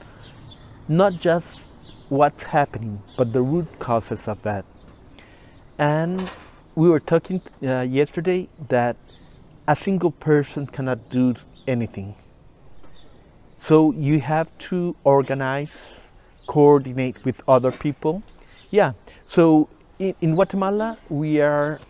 [0.89, 1.69] not just
[2.09, 4.65] what's happening, but the root causes of that.
[5.79, 6.29] And
[6.75, 8.97] we were talking uh, yesterday that
[9.67, 11.35] a single person cannot do
[11.67, 12.15] anything.
[13.59, 16.01] So you have to organize,
[16.47, 18.23] coordinate with other people.
[18.71, 18.93] Yeah,
[19.25, 19.69] so
[19.99, 21.81] in, in Guatemala, we are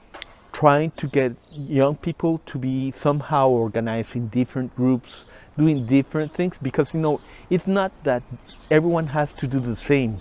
[0.53, 5.24] trying to get young people to be somehow organized in different groups,
[5.57, 8.22] doing different things because you know it's not that
[8.70, 10.16] everyone has to do the same.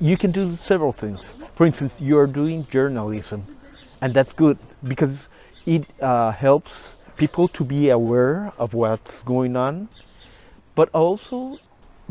[0.00, 1.32] You can do several things.
[1.54, 3.44] For instance, you are doing journalism,
[4.00, 5.28] and that's good because
[5.66, 9.88] it uh, helps people to be aware of what's going on,
[10.74, 11.58] but also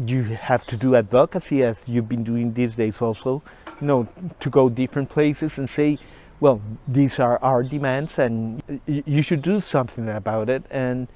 [0.06, 3.42] you have to do advocacy as you've been doing these days also,
[3.82, 4.08] you know,
[4.40, 5.98] to go different places and say,
[6.40, 10.64] well, these are our demands and you should do something about it.
[10.70, 11.08] And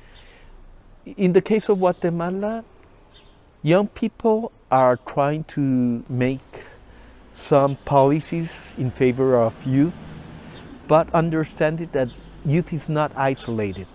[1.05, 2.63] in the case of Guatemala,
[3.61, 6.65] young people are trying to make
[7.31, 10.13] some policies in favor of youth,
[10.87, 12.09] but understanding that
[12.45, 13.87] youth is not isolated.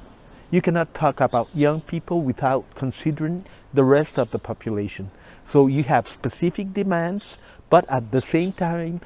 [0.50, 5.10] You cannot talk about young people without considering the rest of the population.
[5.44, 7.36] So you have specific demands,
[7.68, 9.00] but at the same time,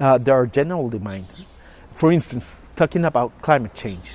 [0.00, 1.42] uh, there are general demands.
[1.92, 2.46] For instance,
[2.76, 4.14] talking about climate change.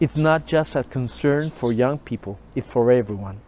[0.00, 3.38] It's not just a concern for young people, it's for everyone.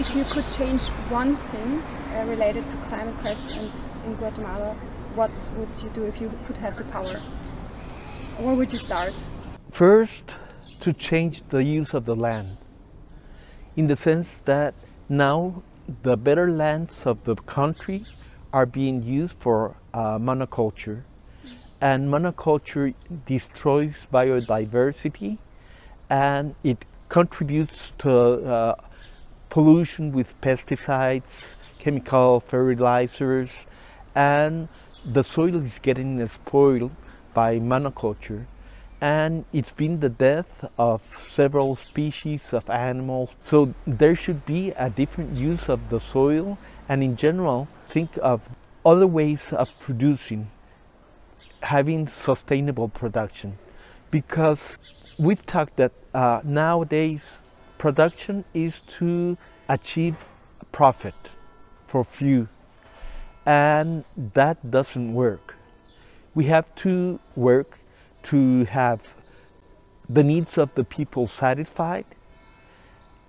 [0.00, 0.80] If you could change
[1.10, 1.82] one thing
[2.14, 3.70] uh, related to climate crisis in,
[4.06, 4.74] in Guatemala,
[5.14, 7.20] what would you do if you could have the power?
[8.38, 9.12] Where would you start?
[9.70, 10.36] First,
[10.80, 12.56] to change the use of the land,
[13.76, 14.72] in the sense that
[15.10, 15.62] now
[16.02, 18.06] the better lands of the country
[18.50, 21.04] are being used for uh, monoculture
[21.82, 22.94] and monoculture
[23.26, 25.36] destroys biodiversity
[26.12, 28.74] and it contributes to uh,
[29.48, 33.50] pollution with pesticides, chemical fertilizers,
[34.14, 34.68] and
[35.06, 36.92] the soil is getting spoiled
[37.32, 38.44] by monoculture.
[39.00, 43.30] And it's been the death of several species of animals.
[43.42, 46.58] So there should be a different use of the soil,
[46.90, 48.42] and in general, think of
[48.84, 50.50] other ways of producing
[51.62, 53.56] having sustainable production
[54.10, 54.76] because
[55.22, 57.42] we've talked that uh, nowadays
[57.78, 60.16] production is to achieve
[60.72, 61.14] profit
[61.86, 62.48] for few
[63.46, 65.54] and that doesn't work.
[66.34, 67.78] We have to work
[68.24, 69.00] to have
[70.08, 72.04] the needs of the people satisfied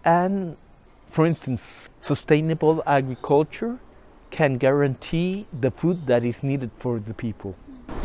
[0.04, 0.58] and
[1.08, 1.62] for instance
[2.02, 3.78] sustainable agriculture
[4.32, 7.56] can guarantee the food that is needed for the people.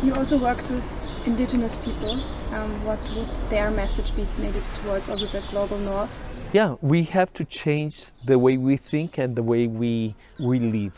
[0.03, 0.83] You also worked with
[1.29, 2.13] indigenous people.
[2.51, 6.13] Um, what would their message be, maybe towards also the global north?
[6.51, 10.95] Yeah, we have to change the way we think and the way we, we live.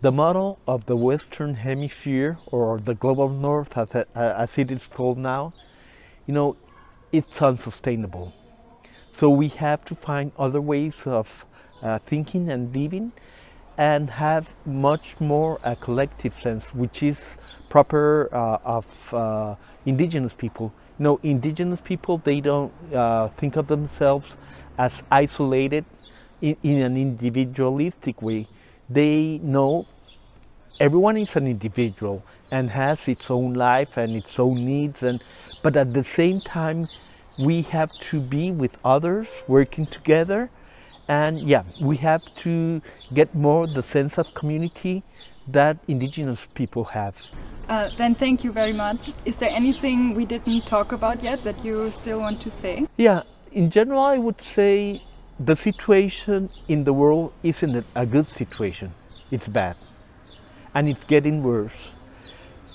[0.00, 5.52] The model of the Western Hemisphere, or the global north as, it is called now,
[6.26, 6.56] you know,
[7.12, 8.32] it's unsustainable.
[9.12, 11.46] So we have to find other ways of
[11.82, 13.12] uh, thinking and living
[13.78, 17.36] and have much more a collective sense, which is
[17.72, 19.54] proper uh, of uh,
[19.86, 20.74] indigenous people.
[20.98, 24.36] Know, indigenous people they don't uh, think of themselves
[24.76, 25.86] as isolated
[26.42, 28.46] in, in an individualistic way.
[28.90, 29.86] They know
[30.78, 35.24] everyone is an individual and has its own life and its own needs, and
[35.62, 36.88] but at the same time,
[37.38, 40.50] we have to be with others, working together
[41.08, 42.80] and yeah we have to
[43.12, 45.02] get more the sense of community
[45.48, 47.16] that indigenous people have.
[47.68, 49.12] Uh, then thank you very much.
[49.24, 52.86] Is there anything we didn't talk about yet that you still want to say?
[52.96, 55.02] Yeah, in general, I would say
[55.38, 58.94] the situation in the world isn't a good situation.
[59.30, 59.76] It's bad.
[60.74, 61.92] And it's getting worse.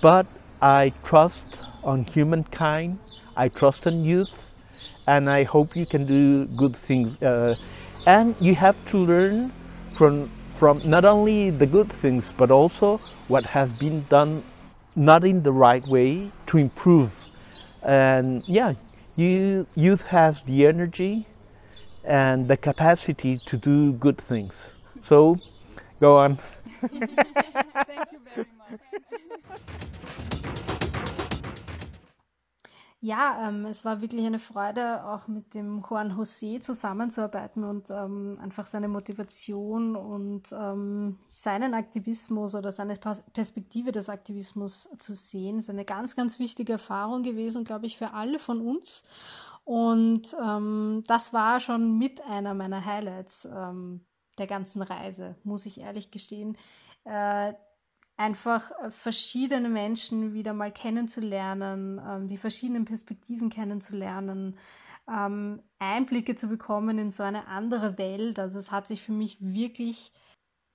[0.01, 0.25] But
[0.61, 2.99] I trust on humankind,
[3.35, 4.51] I trust on youth,
[5.05, 7.21] and I hope you can do good things.
[7.21, 7.55] Uh,
[8.05, 9.51] and you have to learn
[9.93, 14.43] from, from not only the good things, but also what has been done
[14.97, 17.25] not in the right way to improve.
[17.83, 18.73] And yeah,
[19.15, 21.27] you, youth has the energy
[22.03, 24.71] and the capacity to do good things.
[25.01, 25.37] So
[25.99, 26.39] go on.
[26.81, 30.33] Thank you very much.
[32.99, 38.39] Ja, ähm, es war wirklich eine Freude, auch mit dem Juan José zusammenzuarbeiten und ähm,
[38.41, 42.95] einfach seine Motivation und ähm, seinen Aktivismus oder seine
[43.33, 45.59] Perspektive des Aktivismus zu sehen.
[45.59, 49.03] Ist eine ganz, ganz wichtige Erfahrung gewesen, glaube ich, für alle von uns.
[49.63, 54.05] Und ähm, das war schon mit einer meiner Highlights ähm,
[54.39, 56.57] der ganzen Reise, muss ich ehrlich gestehen.
[57.03, 57.53] Äh,
[58.18, 64.57] einfach äh, verschiedene Menschen wieder mal kennenzulernen, ähm, die verschiedenen Perspektiven kennenzulernen,
[65.09, 68.39] ähm, Einblicke zu bekommen in so eine andere Welt.
[68.39, 70.11] Also es hat sich für mich wirklich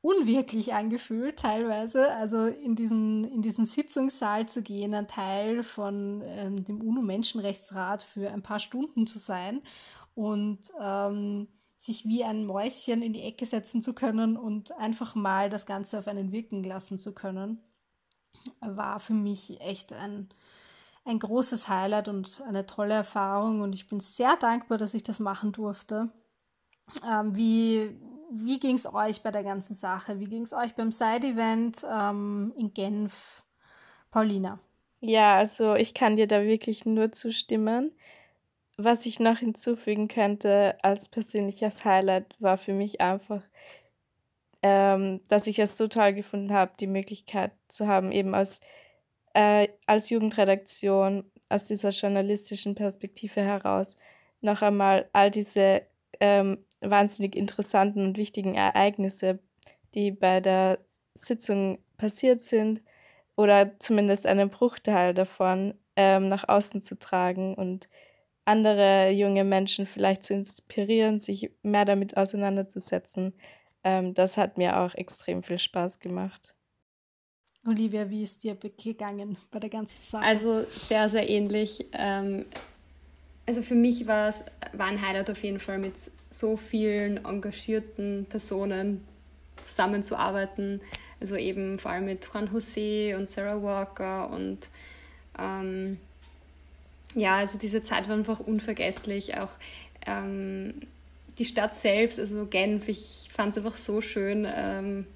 [0.00, 2.12] unwirklich angefühlt teilweise.
[2.14, 8.30] Also in diesen, in diesen Sitzungssaal zu gehen, ein Teil von ähm, dem UNO-Menschenrechtsrat für
[8.30, 9.62] ein paar Stunden zu sein
[10.14, 11.48] und ähm,
[11.82, 15.98] sich wie ein Mäuschen in die Ecke setzen zu können und einfach mal das Ganze
[15.98, 17.58] auf einen wirken lassen zu können,
[18.60, 20.28] war für mich echt ein,
[21.04, 23.62] ein großes Highlight und eine tolle Erfahrung.
[23.62, 26.08] Und ich bin sehr dankbar, dass ich das machen durfte.
[27.04, 27.98] Ähm, wie
[28.34, 30.20] wie ging es euch bei der ganzen Sache?
[30.20, 33.42] Wie ging es euch beim Side-Event ähm, in Genf?
[34.10, 34.58] Paulina.
[35.00, 37.92] Ja, also ich kann dir da wirklich nur zustimmen.
[38.76, 43.42] Was ich noch hinzufügen könnte als persönliches Highlight war für mich einfach,
[44.62, 48.60] ähm, dass ich es so toll gefunden habe, die Möglichkeit zu haben, eben als,
[49.34, 53.96] äh, als Jugendredaktion aus dieser journalistischen Perspektive heraus
[54.40, 55.82] noch einmal all diese
[56.20, 59.38] ähm, wahnsinnig interessanten und wichtigen Ereignisse,
[59.94, 60.78] die bei der
[61.14, 62.82] Sitzung passiert sind,
[63.36, 67.88] oder zumindest einen Bruchteil davon ähm, nach außen zu tragen und
[68.44, 73.34] andere junge Menschen vielleicht zu inspirieren, sich mehr damit auseinanderzusetzen.
[73.84, 76.54] Ähm, das hat mir auch extrem viel Spaß gemacht.
[77.66, 80.24] Olivia, wie ist dir gegangen bei der ganzen Sache?
[80.24, 81.86] Also sehr, sehr ähnlich.
[81.92, 82.46] Ähm,
[83.46, 85.94] also für mich war es war ein Highlight auf jeden Fall mit
[86.30, 89.06] so vielen engagierten Personen
[89.62, 90.80] zusammenzuarbeiten.
[91.20, 94.68] Also eben vor allem mit Juan José und Sarah Walker und
[95.38, 95.81] ähm,
[97.14, 99.38] ja, also diese Zeit war einfach unvergesslich.
[99.38, 99.50] Auch
[100.06, 100.74] ähm,
[101.38, 104.46] die Stadt selbst, also Genf, ich fand es einfach so schön.
[104.48, 105.06] Ähm,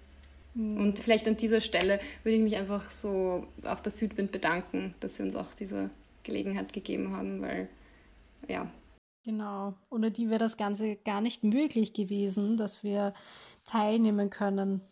[0.55, 0.79] mhm.
[0.79, 5.17] Und vielleicht an dieser Stelle würde ich mich einfach so auch bei Südwind bedanken, dass
[5.17, 5.91] sie uns auch diese
[6.23, 7.69] Gelegenheit gegeben haben, weil
[8.49, 8.71] ja.
[9.25, 13.13] Genau, ohne die wäre das Ganze gar nicht möglich gewesen, dass wir
[13.65, 14.83] teilnehmen können.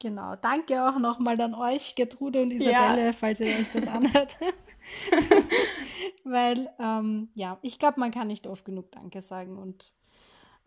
[0.00, 3.12] Genau, danke auch nochmal an euch, Gertrude und Isabelle, ja.
[3.12, 4.36] falls ihr euch das anhört.
[6.24, 9.58] Weil, ähm, ja, ich glaube, man kann nicht oft genug Danke sagen.
[9.58, 9.92] Und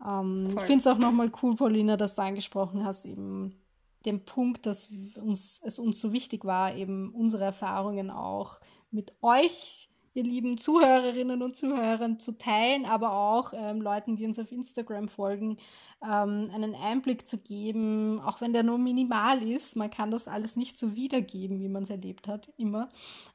[0.06, 3.60] ähm, ich finde es auch nochmal cool, Paulina, dass du angesprochen hast, eben
[4.06, 8.60] den Punkt, dass uns, es uns so wichtig war, eben unsere Erfahrungen auch
[8.90, 14.38] mit euch, ihr lieben Zuhörerinnen und Zuhörern, zu teilen, aber auch ähm, Leuten, die uns
[14.38, 15.58] auf Instagram folgen,
[16.02, 19.76] ähm, einen Einblick zu geben, auch wenn der nur minimal ist.
[19.76, 22.88] Man kann das alles nicht so wiedergeben, wie man es erlebt hat, immer.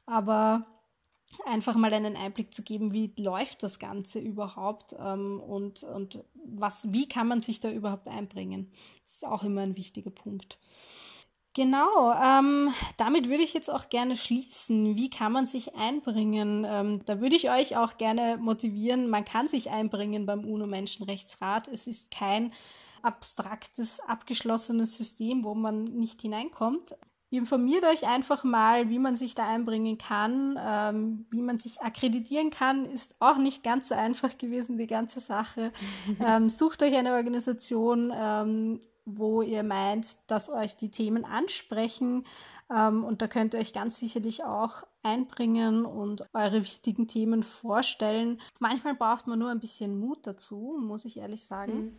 [0.04, 0.66] Aber
[1.44, 6.92] einfach mal einen Einblick zu geben, wie läuft das Ganze überhaupt ähm, und, und was,
[6.92, 8.70] wie kann man sich da überhaupt einbringen.
[9.02, 10.58] Das ist auch immer ein wichtiger Punkt.
[11.56, 14.94] Genau, ähm, damit würde ich jetzt auch gerne schließen.
[14.94, 16.66] Wie kann man sich einbringen?
[16.68, 19.08] Ähm, da würde ich euch auch gerne motivieren.
[19.08, 21.68] Man kann sich einbringen beim UNO-Menschenrechtsrat.
[21.68, 22.52] Es ist kein
[23.00, 26.94] abstraktes, abgeschlossenes System, wo man nicht hineinkommt.
[27.30, 32.50] Informiert euch einfach mal, wie man sich da einbringen kann, ähm, wie man sich akkreditieren
[32.50, 32.84] kann.
[32.86, 35.72] Ist auch nicht ganz so einfach gewesen, die ganze Sache.
[36.20, 42.24] ähm, sucht euch eine Organisation, ähm, wo ihr meint, dass euch die Themen ansprechen.
[42.70, 48.40] Ähm, und da könnt ihr euch ganz sicherlich auch einbringen und eure wichtigen Themen vorstellen.
[48.58, 51.72] Manchmal braucht man nur ein bisschen Mut dazu, muss ich ehrlich sagen.
[51.72, 51.96] Mhm.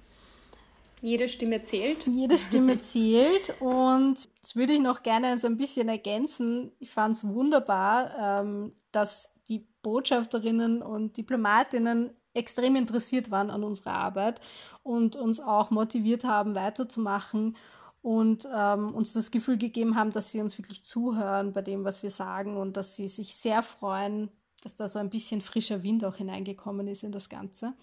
[1.01, 2.07] Jede Stimme zählt.
[2.07, 3.55] Jede Stimme zählt.
[3.59, 6.71] Und das würde ich noch gerne so ein bisschen ergänzen.
[6.79, 13.93] Ich fand es wunderbar, ähm, dass die Botschafterinnen und Diplomatinnen extrem interessiert waren an unserer
[13.93, 14.41] Arbeit
[14.83, 17.57] und uns auch motiviert haben, weiterzumachen
[18.01, 22.03] und ähm, uns das Gefühl gegeben haben, dass sie uns wirklich zuhören bei dem, was
[22.03, 24.29] wir sagen und dass sie sich sehr freuen,
[24.61, 27.73] dass da so ein bisschen frischer Wind auch hineingekommen ist in das Ganze.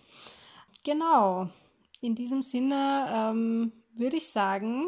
[0.82, 1.48] Genau,
[2.00, 4.86] in diesem Sinne ähm, würde ich sagen,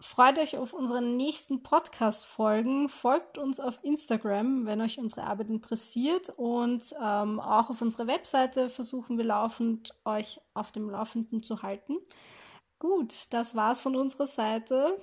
[0.00, 2.88] freut euch auf unsere nächsten Podcast-Folgen.
[2.88, 6.32] Folgt uns auf Instagram, wenn euch unsere Arbeit interessiert.
[6.36, 11.96] Und ähm, auch auf unserer Webseite versuchen wir laufend, euch auf dem Laufenden zu halten.
[12.78, 15.00] Gut, das war's von unserer Seite.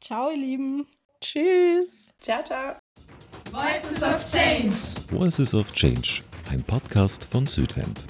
[0.00, 0.86] Ciao, ihr Lieben.
[1.20, 2.14] Tschüss.
[2.22, 2.76] Ciao, ciao.
[3.52, 4.74] Voices of Change.
[5.10, 8.06] Voices of Change, ein Podcast von Südwend.